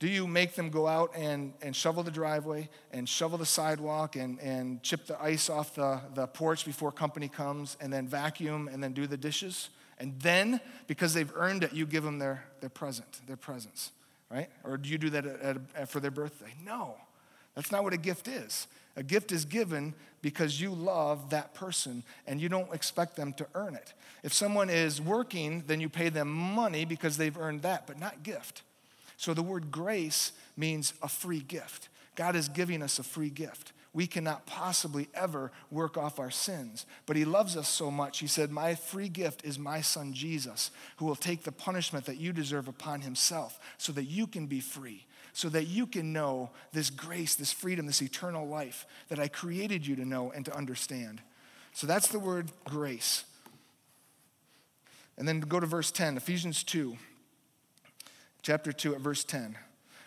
Do 0.00 0.08
you 0.08 0.26
make 0.26 0.54
them 0.54 0.70
go 0.70 0.86
out 0.86 1.12
and, 1.14 1.52
and 1.60 1.76
shovel 1.76 2.02
the 2.02 2.10
driveway 2.10 2.70
and 2.90 3.06
shovel 3.06 3.36
the 3.36 3.44
sidewalk 3.44 4.16
and, 4.16 4.40
and 4.40 4.82
chip 4.82 5.06
the 5.06 5.22
ice 5.22 5.50
off 5.50 5.74
the, 5.74 6.00
the 6.14 6.26
porch 6.26 6.64
before 6.64 6.90
company 6.90 7.28
comes 7.28 7.76
and 7.82 7.92
then 7.92 8.08
vacuum 8.08 8.68
and 8.72 8.82
then 8.82 8.94
do 8.94 9.06
the 9.06 9.18
dishes? 9.18 9.68
And 10.00 10.18
then, 10.20 10.60
because 10.86 11.12
they've 11.12 11.30
earned 11.36 11.62
it, 11.62 11.74
you 11.74 11.86
give 11.86 12.02
them 12.02 12.18
their, 12.18 12.42
their 12.60 12.70
present, 12.70 13.20
their 13.26 13.36
presents, 13.36 13.92
right? 14.30 14.48
Or 14.64 14.78
do 14.78 14.88
you 14.88 14.96
do 14.96 15.10
that 15.10 15.26
at, 15.26 15.56
at, 15.76 15.88
for 15.90 16.00
their 16.00 16.10
birthday? 16.10 16.54
No, 16.64 16.96
that's 17.54 17.70
not 17.70 17.84
what 17.84 17.92
a 17.92 17.98
gift 17.98 18.26
is. 18.26 18.66
A 18.96 19.02
gift 19.02 19.30
is 19.30 19.44
given 19.44 19.94
because 20.22 20.60
you 20.60 20.70
love 20.70 21.30
that 21.30 21.54
person 21.54 22.02
and 22.26 22.40
you 22.40 22.48
don't 22.48 22.72
expect 22.74 23.14
them 23.14 23.34
to 23.34 23.46
earn 23.54 23.74
it. 23.74 23.92
If 24.22 24.32
someone 24.32 24.70
is 24.70 25.00
working, 25.00 25.64
then 25.66 25.80
you 25.80 25.88
pay 25.88 26.08
them 26.08 26.28
money 26.28 26.84
because 26.86 27.16
they've 27.16 27.36
earned 27.38 27.62
that, 27.62 27.86
but 27.86 27.98
not 27.98 28.22
gift. 28.22 28.62
So 29.16 29.34
the 29.34 29.42
word 29.42 29.70
grace 29.70 30.32
means 30.56 30.94
a 31.02 31.08
free 31.08 31.40
gift. 31.40 31.88
God 32.16 32.36
is 32.36 32.48
giving 32.48 32.82
us 32.82 32.98
a 32.98 33.02
free 33.02 33.30
gift. 33.30 33.72
We 33.92 34.06
cannot 34.06 34.46
possibly 34.46 35.08
ever 35.14 35.50
work 35.70 35.96
off 35.96 36.20
our 36.20 36.30
sins. 36.30 36.86
But 37.06 37.16
He 37.16 37.24
loves 37.24 37.56
us 37.56 37.68
so 37.68 37.90
much, 37.90 38.18
He 38.18 38.26
said, 38.26 38.50
My 38.50 38.74
free 38.74 39.08
gift 39.08 39.44
is 39.44 39.58
my 39.58 39.80
Son 39.80 40.12
Jesus, 40.12 40.70
who 40.96 41.06
will 41.06 41.16
take 41.16 41.42
the 41.42 41.52
punishment 41.52 42.06
that 42.06 42.18
you 42.18 42.32
deserve 42.32 42.68
upon 42.68 43.00
Himself 43.00 43.58
so 43.78 43.92
that 43.92 44.04
you 44.04 44.26
can 44.26 44.46
be 44.46 44.60
free, 44.60 45.06
so 45.32 45.48
that 45.48 45.64
you 45.64 45.86
can 45.86 46.12
know 46.12 46.50
this 46.72 46.90
grace, 46.90 47.34
this 47.34 47.52
freedom, 47.52 47.86
this 47.86 48.02
eternal 48.02 48.46
life 48.46 48.86
that 49.08 49.18
I 49.18 49.28
created 49.28 49.86
you 49.86 49.96
to 49.96 50.04
know 50.04 50.30
and 50.30 50.44
to 50.44 50.56
understand. 50.56 51.20
So 51.72 51.86
that's 51.86 52.08
the 52.08 52.18
word 52.18 52.52
grace. 52.64 53.24
And 55.18 55.26
then 55.26 55.40
go 55.40 55.60
to 55.60 55.66
verse 55.66 55.90
10, 55.90 56.16
Ephesians 56.16 56.62
2 56.62 56.96
chapter 58.42 58.72
2 58.72 58.94
at 58.94 59.00
verse 59.00 59.24
10. 59.24 59.56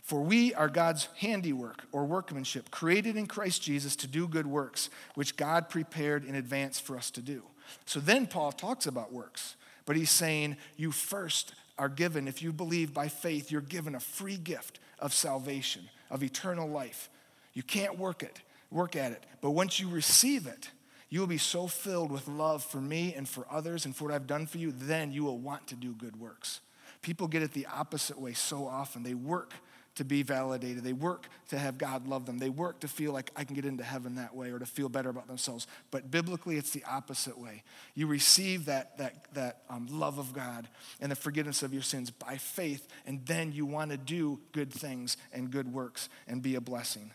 For 0.04 0.22
we 0.22 0.54
are 0.54 0.68
God's 0.68 1.08
handiwork 1.18 1.86
or 1.94 2.04
workmanship, 2.04 2.70
created 2.72 3.16
in 3.16 3.26
Christ 3.26 3.64
Jesus 3.64 3.96
to 3.98 4.08
do 4.08 4.28
good 4.28 4.46
works, 4.46 4.90
which 5.16 5.38
God 5.38 5.70
prepared 5.70 6.26
in 6.26 6.36
advance 6.36 6.78
for 6.78 6.98
us 6.98 7.10
to 7.12 7.22
do. 7.22 7.44
So 7.86 8.02
then 8.02 8.28
Paul 8.28 8.52
talks 8.52 8.86
about 8.86 9.14
works, 9.14 9.56
but 9.86 9.96
he's 9.96 10.12
saying 10.12 10.58
you 10.76 10.92
first 10.92 11.56
are 11.78 11.88
given, 11.88 12.28
if 12.28 12.42
you 12.42 12.52
believe 12.52 12.94
by 12.94 13.08
faith, 13.08 13.50
you're 13.50 13.62
given 13.62 13.96
a 13.96 14.00
free 14.00 14.38
gift 14.38 14.80
of 15.00 15.14
salvation, 15.14 15.90
of 16.12 16.22
eternal 16.22 16.68
life. 16.68 17.10
You 17.54 17.64
can't 17.64 17.98
work 17.98 18.24
it, 18.24 18.42
work 18.70 18.98
at 18.98 19.14
it, 19.14 19.24
but 19.40 19.52
once 19.52 19.80
you 19.80 19.88
receive 19.88 20.48
it, 20.48 20.70
you 21.10 21.22
will 21.22 21.28
be 21.28 21.38
so 21.38 21.68
filled 21.68 22.12
with 22.12 22.28
love 22.28 22.62
for 22.62 22.82
me 22.82 23.14
and 23.16 23.28
for 23.28 23.46
others 23.50 23.86
and 23.86 23.96
for 23.96 24.06
what 24.06 24.14
I've 24.14 24.28
done 24.28 24.48
for 24.48 24.58
you, 24.58 24.74
then 24.76 25.14
you 25.14 25.24
will 25.24 25.38
want 25.38 25.68
to 25.68 25.76
do 25.76 25.94
good 25.94 26.20
works. 26.20 26.60
People 27.02 27.28
get 27.28 27.44
it 27.44 27.54
the 27.54 27.68
opposite 27.68 28.20
way 28.20 28.34
so 28.34 28.68
often. 28.68 29.04
They 29.04 29.14
work 29.14 29.54
to 29.96 30.04
be 30.04 30.24
validated. 30.24 30.84
They 30.84 30.94
work 30.94 31.28
to 31.50 31.58
have 31.58 31.78
God 31.78 32.08
love 32.08 32.26
them. 32.26 32.40
They 32.40 32.50
work 32.50 32.80
to 32.80 32.88
feel 32.88 33.14
like 33.14 33.32
I 33.36 33.44
can 33.44 33.56
get 33.56 33.66
into 33.66 33.84
heaven 33.84 34.16
that 34.16 34.36
way 34.36 34.50
or 34.50 34.60
to 34.60 34.66
feel 34.66 34.90
better 34.90 35.10
about 35.10 35.28
themselves. 35.28 35.68
But 35.92 36.10
biblically, 36.10 36.58
it's 36.58 36.72
the 36.72 36.84
opposite 36.90 37.38
way. 37.38 37.64
You 37.94 38.08
receive 38.08 38.66
that, 38.66 38.98
that, 38.98 39.34
that 39.34 39.62
um, 39.70 39.88
love 39.92 40.18
of 40.18 40.34
God 40.34 40.68
and 41.00 41.12
the 41.12 41.16
forgiveness 41.16 41.62
of 41.62 41.74
your 41.74 41.84
sins 41.84 42.10
by 42.10 42.38
faith, 42.38 42.88
and 43.06 43.26
then 43.26 43.52
you 43.52 43.66
want 43.66 43.92
to 43.92 43.98
do 43.98 44.40
good 44.52 44.72
things 44.72 45.18
and 45.32 45.52
good 45.52 45.72
works 45.72 46.10
and 46.28 46.42
be 46.42 46.56
a 46.56 46.62
blessing. 46.62 47.12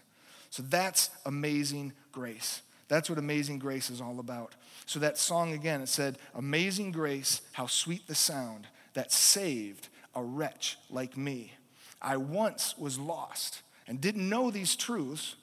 So 0.50 0.62
that's 0.62 1.10
amazing 1.26 1.92
grace. 2.12 2.62
That's 2.86 3.10
what 3.10 3.18
amazing 3.18 3.58
grace 3.58 3.90
is 3.90 4.00
all 4.00 4.18
about. 4.18 4.54
So 4.86 4.98
that 5.00 5.18
song 5.18 5.52
again, 5.52 5.82
it 5.82 5.88
said, 5.88 6.18
Amazing 6.34 6.92
grace, 6.92 7.42
how 7.52 7.66
sweet 7.66 8.06
the 8.06 8.14
sound 8.14 8.66
that 8.94 9.12
saved 9.12 9.88
a 10.14 10.22
wretch 10.22 10.78
like 10.88 11.16
me. 11.16 11.52
I 12.00 12.16
once 12.16 12.76
was 12.78 12.98
lost 12.98 13.62
and 13.86 14.00
didn't 14.00 14.28
know 14.28 14.50
these 14.50 14.76
truths, 14.76 15.36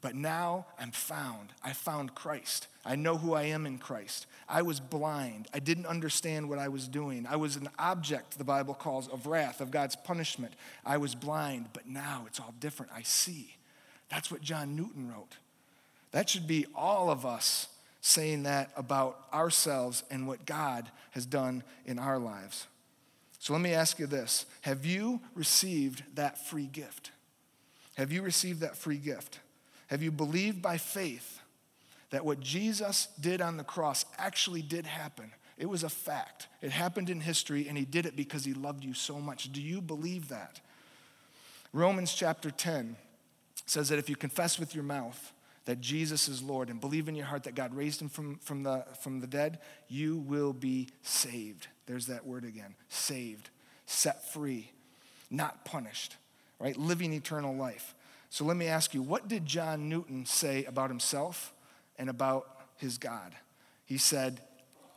but 0.00 0.14
now 0.14 0.66
I'm 0.78 0.90
found. 0.90 1.50
I 1.62 1.72
found 1.72 2.14
Christ. 2.14 2.66
I 2.84 2.96
know 2.96 3.18
who 3.18 3.34
I 3.34 3.44
am 3.44 3.66
in 3.66 3.78
Christ. 3.78 4.26
I 4.48 4.62
was 4.62 4.80
blind. 4.80 5.46
I 5.52 5.58
didn't 5.58 5.86
understand 5.86 6.48
what 6.48 6.58
I 6.58 6.68
was 6.68 6.88
doing. 6.88 7.26
I 7.28 7.36
was 7.36 7.56
an 7.56 7.68
object, 7.78 8.38
the 8.38 8.44
Bible 8.44 8.74
calls, 8.74 9.08
of 9.08 9.26
wrath, 9.26 9.60
of 9.60 9.70
God's 9.70 9.96
punishment. 9.96 10.54
I 10.84 10.96
was 10.96 11.14
blind, 11.14 11.68
but 11.72 11.86
now 11.86 12.24
it's 12.26 12.40
all 12.40 12.54
different. 12.58 12.92
I 12.94 13.02
see. 13.02 13.56
That's 14.08 14.30
what 14.30 14.40
John 14.40 14.74
Newton 14.74 15.12
wrote. 15.12 15.36
That 16.12 16.28
should 16.28 16.46
be 16.48 16.66
all 16.74 17.10
of 17.10 17.24
us 17.24 17.68
saying 18.00 18.44
that 18.44 18.70
about 18.76 19.20
ourselves 19.32 20.02
and 20.10 20.26
what 20.26 20.46
God 20.46 20.90
has 21.10 21.26
done 21.26 21.62
in 21.84 21.98
our 21.98 22.18
lives. 22.18 22.66
So 23.40 23.54
let 23.54 23.62
me 23.62 23.72
ask 23.72 23.98
you 23.98 24.06
this 24.06 24.46
Have 24.60 24.86
you 24.86 25.20
received 25.34 26.04
that 26.14 26.46
free 26.46 26.66
gift? 26.66 27.10
Have 27.96 28.12
you 28.12 28.22
received 28.22 28.60
that 28.60 28.76
free 28.76 28.98
gift? 28.98 29.40
Have 29.88 30.02
you 30.02 30.12
believed 30.12 30.62
by 30.62 30.78
faith 30.78 31.40
that 32.10 32.24
what 32.24 32.38
Jesus 32.38 33.08
did 33.18 33.40
on 33.40 33.56
the 33.56 33.64
cross 33.64 34.04
actually 34.18 34.62
did 34.62 34.86
happen? 34.86 35.32
It 35.58 35.68
was 35.68 35.82
a 35.82 35.88
fact. 35.88 36.46
It 36.62 36.70
happened 36.70 37.10
in 37.10 37.20
history, 37.20 37.66
and 37.68 37.76
he 37.76 37.84
did 37.84 38.06
it 38.06 38.14
because 38.14 38.44
he 38.44 38.54
loved 38.54 38.84
you 38.84 38.94
so 38.94 39.18
much. 39.18 39.52
Do 39.52 39.60
you 39.60 39.80
believe 39.80 40.28
that? 40.28 40.60
Romans 41.72 42.14
chapter 42.14 42.50
10 42.50 42.96
says 43.66 43.88
that 43.88 43.98
if 43.98 44.08
you 44.08 44.16
confess 44.16 44.58
with 44.58 44.74
your 44.74 44.84
mouth 44.84 45.32
that 45.64 45.80
Jesus 45.80 46.28
is 46.28 46.42
Lord 46.42 46.70
and 46.70 46.80
believe 46.80 47.08
in 47.08 47.14
your 47.14 47.26
heart 47.26 47.44
that 47.44 47.54
God 47.54 47.74
raised 47.74 48.00
him 48.00 48.08
from, 48.08 48.36
from, 48.38 48.62
the, 48.62 48.84
from 49.00 49.20
the 49.20 49.26
dead, 49.26 49.58
you 49.88 50.18
will 50.18 50.52
be 50.52 50.88
saved. 51.02 51.68
There's 51.86 52.06
that 52.06 52.26
word 52.26 52.44
again 52.44 52.74
saved, 52.88 53.50
set 53.86 54.32
free, 54.32 54.70
not 55.30 55.64
punished, 55.64 56.16
right? 56.58 56.76
Living 56.76 57.12
eternal 57.12 57.54
life. 57.54 57.94
So 58.30 58.44
let 58.44 58.56
me 58.56 58.68
ask 58.68 58.94
you, 58.94 59.02
what 59.02 59.28
did 59.28 59.44
John 59.44 59.88
Newton 59.88 60.24
say 60.24 60.64
about 60.64 60.88
himself 60.88 61.52
and 61.98 62.08
about 62.08 62.46
his 62.76 62.96
God? 62.96 63.34
He 63.84 63.98
said, 63.98 64.40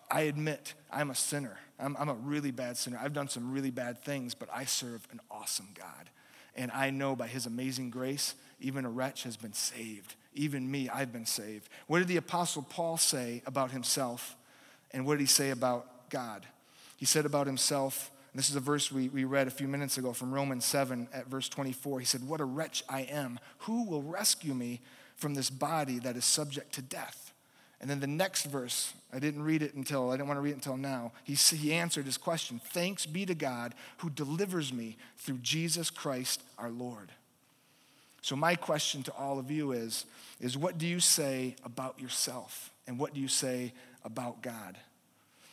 I 0.09 0.21
admit 0.21 0.75
I'm 0.91 1.09
a 1.09 1.15
sinner. 1.15 1.57
I'm, 1.79 1.97
I'm, 1.97 2.09
a 2.09 2.13
really 2.13 2.51
bad 2.51 2.77
sinner. 2.77 2.99
I've 3.01 3.13
done 3.13 3.27
some 3.27 3.51
really 3.51 3.71
bad 3.71 4.03
things, 4.03 4.35
but 4.35 4.47
I 4.53 4.65
serve 4.65 5.07
an 5.11 5.19
awesome 5.31 5.69
God. 5.73 6.09
And 6.55 6.71
I 6.71 6.91
know 6.91 7.15
by 7.15 7.27
his 7.27 7.47
amazing 7.47 7.89
grace, 7.89 8.35
even 8.59 8.85
a 8.85 8.89
wretch 8.89 9.23
has 9.23 9.35
been 9.35 9.53
saved. 9.53 10.13
Even 10.35 10.69
me, 10.69 10.89
I've 10.89 11.11
been 11.11 11.25
saved. 11.25 11.69
What 11.87 11.99
did 11.99 12.07
the 12.07 12.17
Apostle 12.17 12.63
Paul 12.63 12.97
say 12.97 13.41
about 13.45 13.71
himself? 13.71 14.35
And 14.91 15.05
what 15.05 15.15
did 15.15 15.21
he 15.21 15.27
say 15.27 15.49
about 15.51 16.09
God? 16.09 16.45
He 16.97 17.05
said 17.05 17.25
about 17.25 17.47
himself, 17.47 18.11
this 18.35 18.49
is 18.49 18.55
a 18.55 18.59
verse 18.59 18.91
we, 18.91 19.09
we 19.09 19.25
read 19.25 19.47
a 19.47 19.51
few 19.51 19.67
minutes 19.67 19.97
ago 19.97 20.11
from 20.11 20.33
Romans 20.33 20.65
7 20.65 21.07
at 21.13 21.27
verse 21.27 21.47
24. 21.49 21.99
He 21.99 22.05
said, 22.05 22.27
What 22.27 22.41
a 22.41 22.45
wretch 22.45 22.83
I 22.89 23.01
am. 23.01 23.39
Who 23.59 23.83
will 23.83 24.01
rescue 24.01 24.55
me 24.55 24.81
from 25.15 25.35
this 25.35 25.49
body 25.51 25.99
that 25.99 26.15
is 26.15 26.25
subject 26.25 26.73
to 26.75 26.81
death? 26.81 27.31
And 27.79 27.89
then 27.89 27.99
the 27.99 28.07
next 28.07 28.45
verse, 28.45 28.93
I 29.11 29.19
didn't 29.19 29.43
read 29.43 29.61
it 29.61 29.75
until, 29.75 30.09
I 30.09 30.13
didn't 30.15 30.29
want 30.29 30.37
to 30.37 30.41
read 30.41 30.51
it 30.51 30.55
until 30.55 30.77
now. 30.77 31.11
He, 31.23 31.33
he 31.33 31.73
answered 31.73 32.05
his 32.05 32.17
question 32.17 32.59
Thanks 32.71 33.05
be 33.05 33.25
to 33.25 33.35
God 33.35 33.75
who 33.97 34.09
delivers 34.09 34.73
me 34.73 34.97
through 35.17 35.39
Jesus 35.39 35.89
Christ 35.89 36.41
our 36.57 36.71
Lord. 36.71 37.11
So, 38.23 38.37
my 38.37 38.55
question 38.55 39.03
to 39.03 39.13
all 39.15 39.37
of 39.37 39.51
you 39.51 39.73
is, 39.73 40.05
is 40.39 40.57
what 40.57 40.77
do 40.77 40.87
you 40.87 41.01
say 41.01 41.57
about 41.65 41.99
yourself? 41.99 42.71
And 42.87 42.97
what 42.97 43.13
do 43.13 43.19
you 43.19 43.27
say 43.27 43.73
about 44.05 44.41
God? 44.41 44.77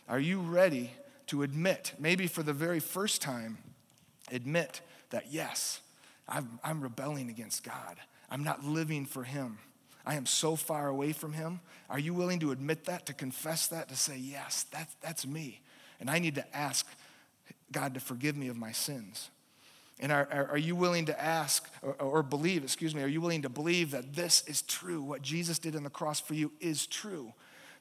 Are 0.08 0.20
you 0.20 0.40
ready 0.40 0.92
to 1.26 1.42
admit, 1.42 1.94
maybe 1.98 2.28
for 2.28 2.44
the 2.44 2.52
very 2.52 2.78
first 2.78 3.20
time, 3.20 3.58
admit 4.30 4.82
that 5.10 5.32
yes, 5.32 5.80
I'm, 6.28 6.60
I'm 6.62 6.80
rebelling 6.80 7.28
against 7.28 7.64
God. 7.64 7.96
I'm 8.30 8.44
not 8.44 8.64
living 8.64 9.04
for 9.04 9.24
Him. 9.24 9.58
I 10.06 10.14
am 10.14 10.24
so 10.24 10.54
far 10.54 10.86
away 10.86 11.10
from 11.12 11.32
Him. 11.32 11.58
Are 11.88 11.98
you 11.98 12.14
willing 12.14 12.38
to 12.38 12.52
admit 12.52 12.84
that, 12.84 13.04
to 13.06 13.12
confess 13.12 13.66
that, 13.66 13.88
to 13.88 13.96
say, 13.96 14.16
yes, 14.16 14.64
that, 14.70 14.88
that's 15.00 15.26
me? 15.26 15.60
And 15.98 16.08
I 16.08 16.20
need 16.20 16.36
to 16.36 16.56
ask 16.56 16.86
God 17.72 17.94
to 17.94 18.00
forgive 18.00 18.36
me 18.36 18.46
of 18.46 18.56
my 18.56 18.70
sins. 18.70 19.28
And 20.00 20.10
are, 20.10 20.26
are, 20.32 20.48
are 20.52 20.58
you 20.58 20.74
willing 20.74 21.04
to 21.06 21.22
ask 21.22 21.68
or, 21.82 21.94
or 21.94 22.22
believe, 22.22 22.64
excuse 22.64 22.94
me, 22.94 23.02
are 23.02 23.08
you 23.08 23.20
willing 23.20 23.42
to 23.42 23.50
believe 23.50 23.90
that 23.90 24.14
this 24.14 24.42
is 24.46 24.62
true? 24.62 25.02
What 25.02 25.22
Jesus 25.22 25.58
did 25.58 25.76
on 25.76 25.84
the 25.84 25.90
cross 25.90 26.20
for 26.20 26.34
you 26.34 26.50
is 26.58 26.86
true? 26.86 27.32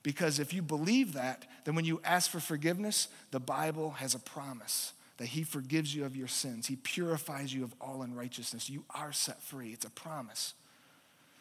Because 0.03 0.39
if 0.39 0.53
you 0.53 0.62
believe 0.62 1.13
that, 1.13 1.45
then 1.63 1.75
when 1.75 1.86
you 1.86 2.01
ask 2.03 2.29
for 2.29 2.39
forgiveness, 2.39 3.08
the 3.32 3.39
Bible 3.39 3.91
has 3.91 4.15
a 4.15 4.19
promise 4.19 4.93
that 5.17 5.27
He 5.27 5.43
forgives 5.43 5.95
you 5.95 6.05
of 6.05 6.15
your 6.15 6.27
sins. 6.27 6.67
He 6.67 6.75
purifies 6.75 7.53
you 7.53 7.63
of 7.63 7.73
all 7.82 8.01
unrighteousness. 8.01 8.69
You 8.69 8.84
are 8.93 9.12
set 9.12 9.41
free. 9.41 9.71
It's 9.71 9.86
a 9.86 9.89
promise. 9.89 10.53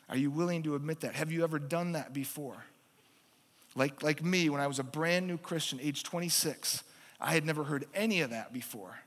Are 0.09 0.17
you 0.17 0.31
willing 0.31 0.63
to 0.63 0.75
admit 0.75 1.01
that? 1.01 1.15
Have 1.15 1.31
you 1.31 1.45
ever 1.45 1.59
done 1.59 1.93
that 1.93 2.13
before? 2.13 2.65
Like, 3.77 4.03
like 4.03 4.25
me, 4.25 4.49
when 4.49 4.61
I 4.61 4.67
was 4.67 4.79
a 4.79 4.85
brand 4.85 5.27
new 5.27 5.39
Christian, 5.39 5.79
age 5.81 6.03
26, 6.03 6.83
I 7.21 7.35
had 7.35 7.45
never 7.45 7.65
heard 7.65 7.85
any 7.95 8.23
of 8.23 8.31
that 8.31 8.53
before. 8.53 8.99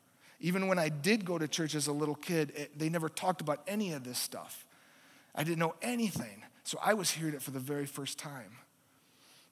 Even 0.42 0.68
when 0.68 0.80
I 0.80 0.90
did 0.90 1.24
go 1.24 1.38
to 1.38 1.48
church 1.48 1.76
as 1.76 1.88
a 1.88 1.94
little 1.94 2.16
kid, 2.16 2.52
it, 2.56 2.78
they 2.78 2.90
never 2.90 3.08
talked 3.08 3.42
about 3.42 3.62
any 3.68 3.94
of 3.94 4.04
this 4.04 4.18
stuff. 4.18 4.66
I 5.36 5.44
didn't 5.44 5.60
know 5.60 5.76
anything. 5.82 6.44
So 6.64 6.80
I 6.84 6.94
was 6.94 7.12
hearing 7.12 7.34
it 7.34 7.42
for 7.42 7.52
the 7.52 7.60
very 7.60 7.86
first 7.86 8.20
time. 8.20 8.58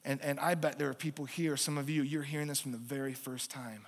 And, 0.03 0.19
and 0.21 0.39
I 0.39 0.55
bet 0.55 0.79
there 0.79 0.89
are 0.89 0.93
people 0.93 1.25
here, 1.25 1.57
some 1.57 1.77
of 1.77 1.89
you, 1.89 2.01
you're 2.01 2.23
hearing 2.23 2.47
this 2.47 2.59
from 2.59 2.71
the 2.71 2.77
very 2.77 3.13
first 3.13 3.51
time. 3.51 3.87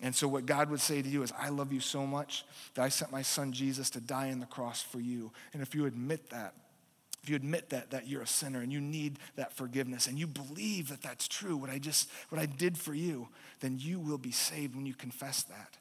And 0.00 0.14
so, 0.14 0.28
what 0.28 0.44
God 0.44 0.68
would 0.68 0.80
say 0.80 1.00
to 1.00 1.08
you 1.08 1.22
is, 1.22 1.32
I 1.38 1.48
love 1.48 1.72
you 1.72 1.80
so 1.80 2.06
much 2.06 2.44
that 2.74 2.82
I 2.82 2.90
sent 2.90 3.10
my 3.10 3.22
son 3.22 3.52
Jesus 3.52 3.88
to 3.90 4.00
die 4.00 4.30
on 4.30 4.40
the 4.40 4.46
cross 4.46 4.82
for 4.82 5.00
you. 5.00 5.32
And 5.54 5.62
if 5.62 5.74
you 5.74 5.86
admit 5.86 6.28
that, 6.30 6.52
if 7.22 7.30
you 7.30 7.36
admit 7.36 7.70
that, 7.70 7.90
that 7.92 8.06
you're 8.06 8.22
a 8.22 8.26
sinner 8.26 8.60
and 8.60 8.70
you 8.70 8.80
need 8.80 9.18
that 9.36 9.54
forgiveness 9.54 10.06
and 10.06 10.18
you 10.18 10.26
believe 10.26 10.90
that 10.90 11.02
that's 11.02 11.26
true, 11.26 11.56
what 11.56 11.70
I 11.70 11.78
just, 11.78 12.10
what 12.28 12.40
I 12.40 12.44
did 12.44 12.76
for 12.76 12.94
you, 12.94 13.28
then 13.60 13.78
you 13.80 13.98
will 13.98 14.18
be 14.18 14.30
saved 14.30 14.76
when 14.76 14.84
you 14.84 14.94
confess 14.94 15.42
that. 15.44 15.78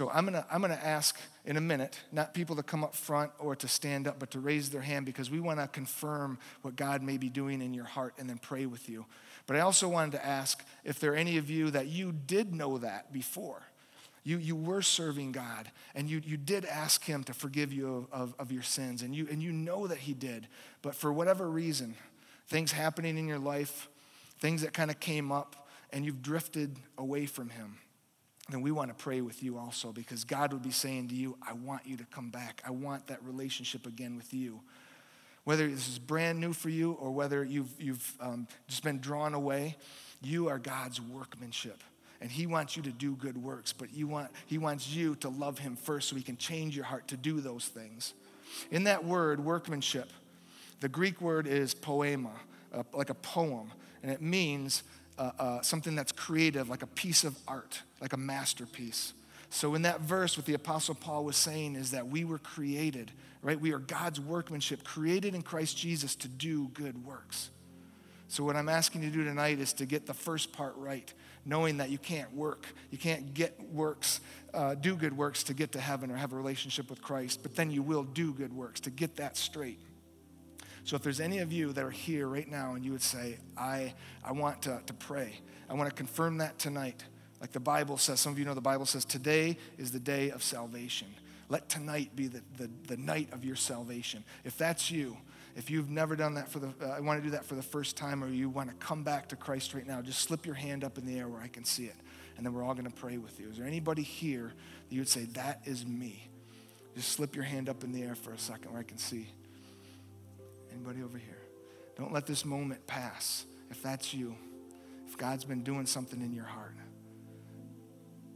So 0.00 0.08
I'm 0.08 0.24
gonna, 0.24 0.46
I'm 0.50 0.62
gonna 0.62 0.80
ask 0.82 1.20
in 1.44 1.58
a 1.58 1.60
minute, 1.60 2.00
not 2.10 2.32
people 2.32 2.56
to 2.56 2.62
come 2.62 2.82
up 2.82 2.94
front 2.94 3.32
or 3.38 3.54
to 3.56 3.68
stand 3.68 4.08
up, 4.08 4.18
but 4.18 4.30
to 4.30 4.40
raise 4.40 4.70
their 4.70 4.80
hand 4.80 5.04
because 5.04 5.30
we 5.30 5.40
wanna 5.40 5.68
confirm 5.68 6.38
what 6.62 6.74
God 6.74 7.02
may 7.02 7.18
be 7.18 7.28
doing 7.28 7.60
in 7.60 7.74
your 7.74 7.84
heart 7.84 8.14
and 8.18 8.26
then 8.26 8.38
pray 8.38 8.64
with 8.64 8.88
you. 8.88 9.04
But 9.46 9.56
I 9.56 9.60
also 9.60 9.88
wanted 9.88 10.12
to 10.12 10.24
ask 10.24 10.64
if 10.84 11.00
there 11.00 11.12
are 11.12 11.16
any 11.16 11.36
of 11.36 11.50
you 11.50 11.70
that 11.72 11.88
you 11.88 12.12
did 12.12 12.54
know 12.54 12.78
that 12.78 13.12
before. 13.12 13.60
You, 14.24 14.38
you 14.38 14.56
were 14.56 14.80
serving 14.80 15.32
God 15.32 15.70
and 15.94 16.08
you, 16.08 16.22
you 16.24 16.38
did 16.38 16.64
ask 16.64 17.04
Him 17.04 17.22
to 17.24 17.34
forgive 17.34 17.70
you 17.70 18.08
of, 18.10 18.22
of, 18.22 18.34
of 18.38 18.52
your 18.52 18.62
sins, 18.62 19.02
and 19.02 19.14
you, 19.14 19.28
and 19.30 19.42
you 19.42 19.52
know 19.52 19.86
that 19.86 19.98
He 19.98 20.14
did. 20.14 20.48
But 20.80 20.94
for 20.94 21.12
whatever 21.12 21.46
reason, 21.46 21.94
things 22.48 22.72
happening 22.72 23.18
in 23.18 23.28
your 23.28 23.38
life, 23.38 23.90
things 24.38 24.62
that 24.62 24.72
kind 24.72 24.90
of 24.90 24.98
came 24.98 25.30
up, 25.30 25.68
and 25.92 26.06
you've 26.06 26.22
drifted 26.22 26.78
away 26.96 27.26
from 27.26 27.50
Him 27.50 27.76
then 28.52 28.62
we 28.62 28.70
want 28.70 28.88
to 28.88 28.94
pray 28.94 29.20
with 29.20 29.42
you 29.42 29.58
also 29.58 29.92
because 29.92 30.24
God 30.24 30.52
would 30.52 30.62
be 30.62 30.70
saying 30.70 31.08
to 31.08 31.14
you, 31.14 31.36
I 31.46 31.52
want 31.52 31.86
you 31.86 31.96
to 31.98 32.04
come 32.04 32.30
back. 32.30 32.62
I 32.66 32.70
want 32.70 33.06
that 33.08 33.22
relationship 33.24 33.86
again 33.86 34.16
with 34.16 34.32
you. 34.32 34.60
Whether 35.44 35.68
this 35.68 35.88
is 35.88 35.98
brand 35.98 36.40
new 36.40 36.52
for 36.52 36.68
you 36.68 36.92
or 36.92 37.10
whether 37.10 37.42
you've, 37.44 37.70
you've 37.78 38.12
um, 38.20 38.46
just 38.68 38.84
been 38.84 39.00
drawn 39.00 39.34
away, 39.34 39.76
you 40.22 40.48
are 40.48 40.58
God's 40.58 41.00
workmanship. 41.00 41.82
And 42.20 42.30
He 42.30 42.46
wants 42.46 42.76
you 42.76 42.82
to 42.82 42.90
do 42.90 43.14
good 43.14 43.38
works, 43.38 43.72
but 43.72 43.92
you 43.94 44.06
want, 44.06 44.30
He 44.46 44.58
wants 44.58 44.88
you 44.90 45.14
to 45.16 45.28
love 45.28 45.58
Him 45.58 45.76
first 45.76 46.08
so 46.08 46.16
He 46.16 46.22
can 46.22 46.36
change 46.36 46.76
your 46.76 46.84
heart 46.84 47.08
to 47.08 47.16
do 47.16 47.40
those 47.40 47.66
things. 47.66 48.12
In 48.70 48.84
that 48.84 49.04
word, 49.04 49.40
workmanship, 49.42 50.10
the 50.80 50.88
Greek 50.88 51.20
word 51.20 51.46
is 51.46 51.72
poema, 51.72 52.32
uh, 52.74 52.82
like 52.92 53.10
a 53.10 53.14
poem, 53.14 53.70
and 54.02 54.12
it 54.12 54.20
means 54.20 54.82
uh, 55.20 55.32
uh, 55.38 55.60
something 55.60 55.94
that's 55.94 56.12
creative, 56.12 56.70
like 56.70 56.82
a 56.82 56.86
piece 56.86 57.24
of 57.24 57.36
art, 57.46 57.82
like 58.00 58.14
a 58.14 58.16
masterpiece. 58.16 59.12
So, 59.50 59.74
in 59.74 59.82
that 59.82 60.00
verse, 60.00 60.38
what 60.38 60.46
the 60.46 60.54
Apostle 60.54 60.94
Paul 60.94 61.26
was 61.26 61.36
saying 61.36 61.76
is 61.76 61.90
that 61.90 62.08
we 62.08 62.24
were 62.24 62.38
created, 62.38 63.10
right? 63.42 63.60
We 63.60 63.72
are 63.72 63.78
God's 63.78 64.18
workmanship, 64.18 64.82
created 64.82 65.34
in 65.34 65.42
Christ 65.42 65.76
Jesus 65.76 66.14
to 66.16 66.28
do 66.28 66.68
good 66.68 67.04
works. 67.04 67.50
So, 68.28 68.44
what 68.44 68.56
I'm 68.56 68.70
asking 68.70 69.02
you 69.02 69.10
to 69.10 69.16
do 69.18 69.24
tonight 69.24 69.58
is 69.58 69.74
to 69.74 69.84
get 69.84 70.06
the 70.06 70.14
first 70.14 70.54
part 70.54 70.74
right, 70.76 71.12
knowing 71.44 71.76
that 71.76 71.90
you 71.90 71.98
can't 71.98 72.34
work. 72.34 72.64
You 72.90 72.96
can't 72.96 73.34
get 73.34 73.60
works, 73.70 74.20
uh, 74.54 74.74
do 74.74 74.96
good 74.96 75.14
works 75.14 75.42
to 75.44 75.54
get 75.54 75.72
to 75.72 75.80
heaven 75.80 76.10
or 76.10 76.16
have 76.16 76.32
a 76.32 76.36
relationship 76.36 76.88
with 76.88 77.02
Christ, 77.02 77.42
but 77.42 77.54
then 77.56 77.70
you 77.70 77.82
will 77.82 78.04
do 78.04 78.32
good 78.32 78.54
works 78.54 78.80
to 78.80 78.90
get 78.90 79.16
that 79.16 79.36
straight. 79.36 79.80
So 80.84 80.96
if 80.96 81.02
there's 81.02 81.20
any 81.20 81.38
of 81.38 81.52
you 81.52 81.72
that 81.72 81.84
are 81.84 81.90
here 81.90 82.26
right 82.26 82.48
now 82.48 82.74
and 82.74 82.84
you 82.84 82.92
would 82.92 83.02
say, 83.02 83.38
I, 83.56 83.94
I 84.24 84.32
want 84.32 84.62
to, 84.62 84.80
to 84.86 84.94
pray, 84.94 85.40
I 85.68 85.74
want 85.74 85.88
to 85.88 85.94
confirm 85.94 86.38
that 86.38 86.58
tonight. 86.58 87.04
Like 87.40 87.52
the 87.52 87.60
Bible 87.60 87.96
says, 87.96 88.20
some 88.20 88.32
of 88.32 88.38
you 88.38 88.44
know 88.44 88.54
the 88.54 88.60
Bible 88.60 88.86
says, 88.86 89.04
today 89.04 89.56
is 89.78 89.90
the 89.92 90.00
day 90.00 90.30
of 90.30 90.42
salvation. 90.42 91.08
Let 91.48 91.68
tonight 91.68 92.14
be 92.14 92.28
the, 92.28 92.42
the, 92.56 92.70
the 92.86 92.96
night 92.96 93.28
of 93.32 93.44
your 93.44 93.56
salvation. 93.56 94.24
If 94.44 94.56
that's 94.58 94.90
you, 94.90 95.16
if 95.56 95.68
you've 95.70 95.90
never 95.90 96.16
done 96.16 96.34
that 96.34 96.48
for 96.48 96.60
the, 96.60 96.68
uh, 96.80 96.90
I 96.90 97.00
want 97.00 97.20
to 97.20 97.24
do 97.24 97.32
that 97.32 97.44
for 97.44 97.56
the 97.56 97.62
first 97.62 97.96
time, 97.96 98.22
or 98.22 98.28
you 98.28 98.48
want 98.48 98.68
to 98.68 98.74
come 98.76 99.02
back 99.02 99.28
to 99.30 99.36
Christ 99.36 99.74
right 99.74 99.86
now, 99.86 100.00
just 100.00 100.20
slip 100.20 100.46
your 100.46 100.54
hand 100.54 100.84
up 100.84 100.96
in 100.96 101.06
the 101.06 101.18
air 101.18 101.28
where 101.28 101.40
I 101.40 101.48
can 101.48 101.64
see 101.64 101.86
it. 101.86 101.96
And 102.36 102.46
then 102.46 102.54
we're 102.54 102.62
all 102.62 102.74
going 102.74 102.86
to 102.86 102.94
pray 102.94 103.18
with 103.18 103.38
you. 103.40 103.50
Is 103.50 103.58
there 103.58 103.66
anybody 103.66 104.02
here 104.02 104.52
that 104.88 104.94
you 104.94 105.00
would 105.00 105.08
say, 105.08 105.24
that 105.32 105.60
is 105.64 105.84
me? 105.84 106.28
Just 106.94 107.12
slip 107.12 107.34
your 107.34 107.44
hand 107.44 107.68
up 107.68 107.84
in 107.84 107.92
the 107.92 108.02
air 108.02 108.14
for 108.14 108.32
a 108.32 108.38
second 108.38 108.70
where 108.72 108.80
I 108.80 108.84
can 108.84 108.98
see. 108.98 109.28
Anybody 110.72 111.02
over 111.02 111.18
here? 111.18 111.42
Don't 111.96 112.12
let 112.12 112.26
this 112.26 112.44
moment 112.44 112.86
pass. 112.86 113.44
If 113.70 113.82
that's 113.82 114.12
you, 114.14 114.34
if 115.06 115.16
God's 115.16 115.44
been 115.44 115.62
doing 115.62 115.86
something 115.86 116.20
in 116.20 116.32
your 116.32 116.44
heart. 116.44 116.74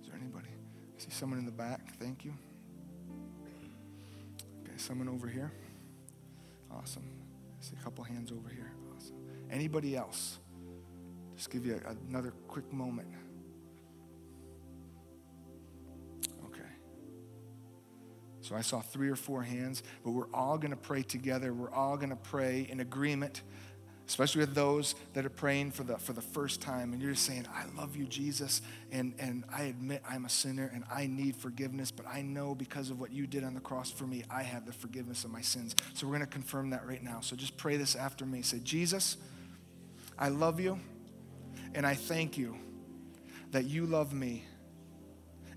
Is 0.03 0.09
there 0.09 0.17
anybody? 0.21 0.49
I 0.49 1.01
see 1.01 1.11
someone 1.11 1.39
in 1.39 1.47
the 1.47 1.53
back. 1.53 1.97
Thank 1.99 2.25
you. 2.25 2.35
Okay, 4.63 4.77
someone 4.77 5.09
over 5.09 5.27
here. 5.27 5.53
Awesome. 6.71 7.05
I 7.61 7.65
see 7.65 7.75
a 7.81 7.83
couple 7.83 8.05
hands 8.05 8.33
over 8.33 8.49
here. 8.49 8.73
Awesome. 8.97 9.17
Anybody 9.51 9.97
else? 9.97 10.39
Just 11.37 11.51
give 11.51 11.67
you 11.67 11.81
another 12.09 12.33
quick 12.49 12.73
moment. 12.73 13.09
So 18.45 18.55
I 18.55 18.61
saw 18.61 18.83
three 18.83 19.09
or 19.09 19.17
four 19.17 19.43
hands, 19.43 19.83
but 20.05 20.11
we're 20.11 20.31
all 20.35 20.59
going 20.59 20.71
to 20.71 20.77
pray 20.77 21.03
together. 21.03 21.55
We're 21.55 21.73
all 21.73 21.97
going 21.97 22.11
to 22.11 22.17
pray 22.17 22.69
in 22.69 22.81
agreement, 22.81 23.41
especially 24.07 24.41
with 24.41 24.55
those 24.55 24.95
that 25.15 25.25
are 25.25 25.31
praying 25.31 25.71
for 25.71 25.83
the, 25.83 25.97
for 25.97 26.13
the 26.13 26.21
first 26.21 26.61
time. 26.61 26.93
And 26.93 27.01
you're 27.01 27.13
just 27.13 27.25
saying, 27.25 27.47
I 27.55 27.65
love 27.75 27.97
you, 27.97 28.05
Jesus, 28.05 28.61
and, 28.93 29.15
and 29.19 29.45
I 29.51 29.63
admit 29.63 30.03
I'm 30.07 30.27
a 30.27 30.29
sinner 30.29 30.71
and 30.75 30.85
I 30.93 31.07
need 31.07 31.37
forgiveness, 31.37 31.91
but 31.91 32.07
I 32.07 32.21
know 32.21 32.55
because 32.55 32.91
of 32.91 33.01
what 33.01 33.13
you 33.13 33.27
did 33.27 33.45
on 33.45 33.55
the 33.55 33.61
cross 33.61 33.91
for 33.91 34.05
me, 34.05 34.25
I 34.29 34.43
have 34.43 34.67
the 34.67 34.75
forgiveness 34.75 35.25
of 35.25 35.31
my 35.31 35.41
sins. 35.41 35.75
So 35.95 36.07
we're 36.07 36.17
going 36.17 36.27
to 36.27 36.33
confirm 36.35 36.69
that 36.71 36.87
right 36.87 37.03
now. 37.03 37.21
So 37.23 37.37
just 37.37 37.57
pray 37.57 37.79
this 37.79 37.97
after 37.97 38.27
me. 38.27 38.43
Say, 38.43 38.59
Jesus, 38.63 39.17
I 40.19 40.29
love 40.29 40.61
you, 40.61 40.79
and 41.75 41.87
I 41.87 41.95
thank 41.95 42.37
you 42.37 42.59
that 43.53 43.65
you 43.65 43.87
love 43.87 44.13
me. 44.13 44.45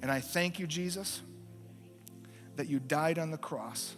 And 0.01 0.09
I 0.09 0.21
thank 0.21 0.57
you, 0.57 0.67
Jesus 0.67 1.21
that 2.57 2.67
you 2.67 2.79
died 2.79 3.17
on 3.17 3.31
the 3.31 3.37
cross 3.37 3.95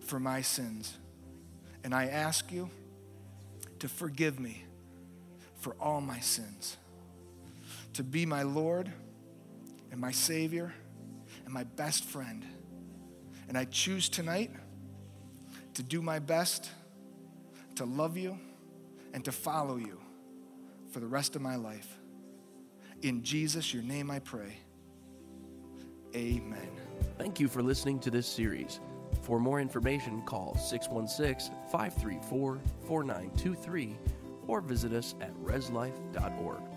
for 0.00 0.20
my 0.20 0.42
sins. 0.42 0.96
And 1.82 1.94
I 1.94 2.06
ask 2.06 2.52
you 2.52 2.70
to 3.78 3.88
forgive 3.88 4.38
me 4.38 4.64
for 5.56 5.74
all 5.80 6.00
my 6.00 6.20
sins, 6.20 6.76
to 7.94 8.02
be 8.02 8.26
my 8.26 8.42
Lord 8.42 8.92
and 9.90 10.00
my 10.00 10.12
Savior 10.12 10.72
and 11.44 11.52
my 11.52 11.64
best 11.64 12.04
friend. 12.04 12.44
And 13.48 13.58
I 13.58 13.64
choose 13.64 14.08
tonight 14.08 14.50
to 15.74 15.82
do 15.82 16.02
my 16.02 16.18
best 16.18 16.70
to 17.76 17.84
love 17.84 18.16
you 18.16 18.38
and 19.12 19.24
to 19.24 19.32
follow 19.32 19.76
you 19.76 20.00
for 20.90 21.00
the 21.00 21.06
rest 21.06 21.36
of 21.36 21.42
my 21.42 21.56
life. 21.56 21.98
In 23.02 23.22
Jesus, 23.22 23.72
your 23.72 23.82
name 23.82 24.10
I 24.10 24.18
pray. 24.20 24.58
Amen. 26.14 26.91
Thank 27.18 27.40
you 27.40 27.48
for 27.48 27.62
listening 27.62 27.98
to 28.00 28.10
this 28.10 28.26
series. 28.26 28.80
For 29.22 29.38
more 29.38 29.60
information, 29.60 30.22
call 30.22 30.56
616 30.56 31.54
534 31.70 32.60
4923 32.86 33.98
or 34.48 34.60
visit 34.60 34.92
us 34.92 35.14
at 35.20 35.34
reslife.org. 35.36 36.71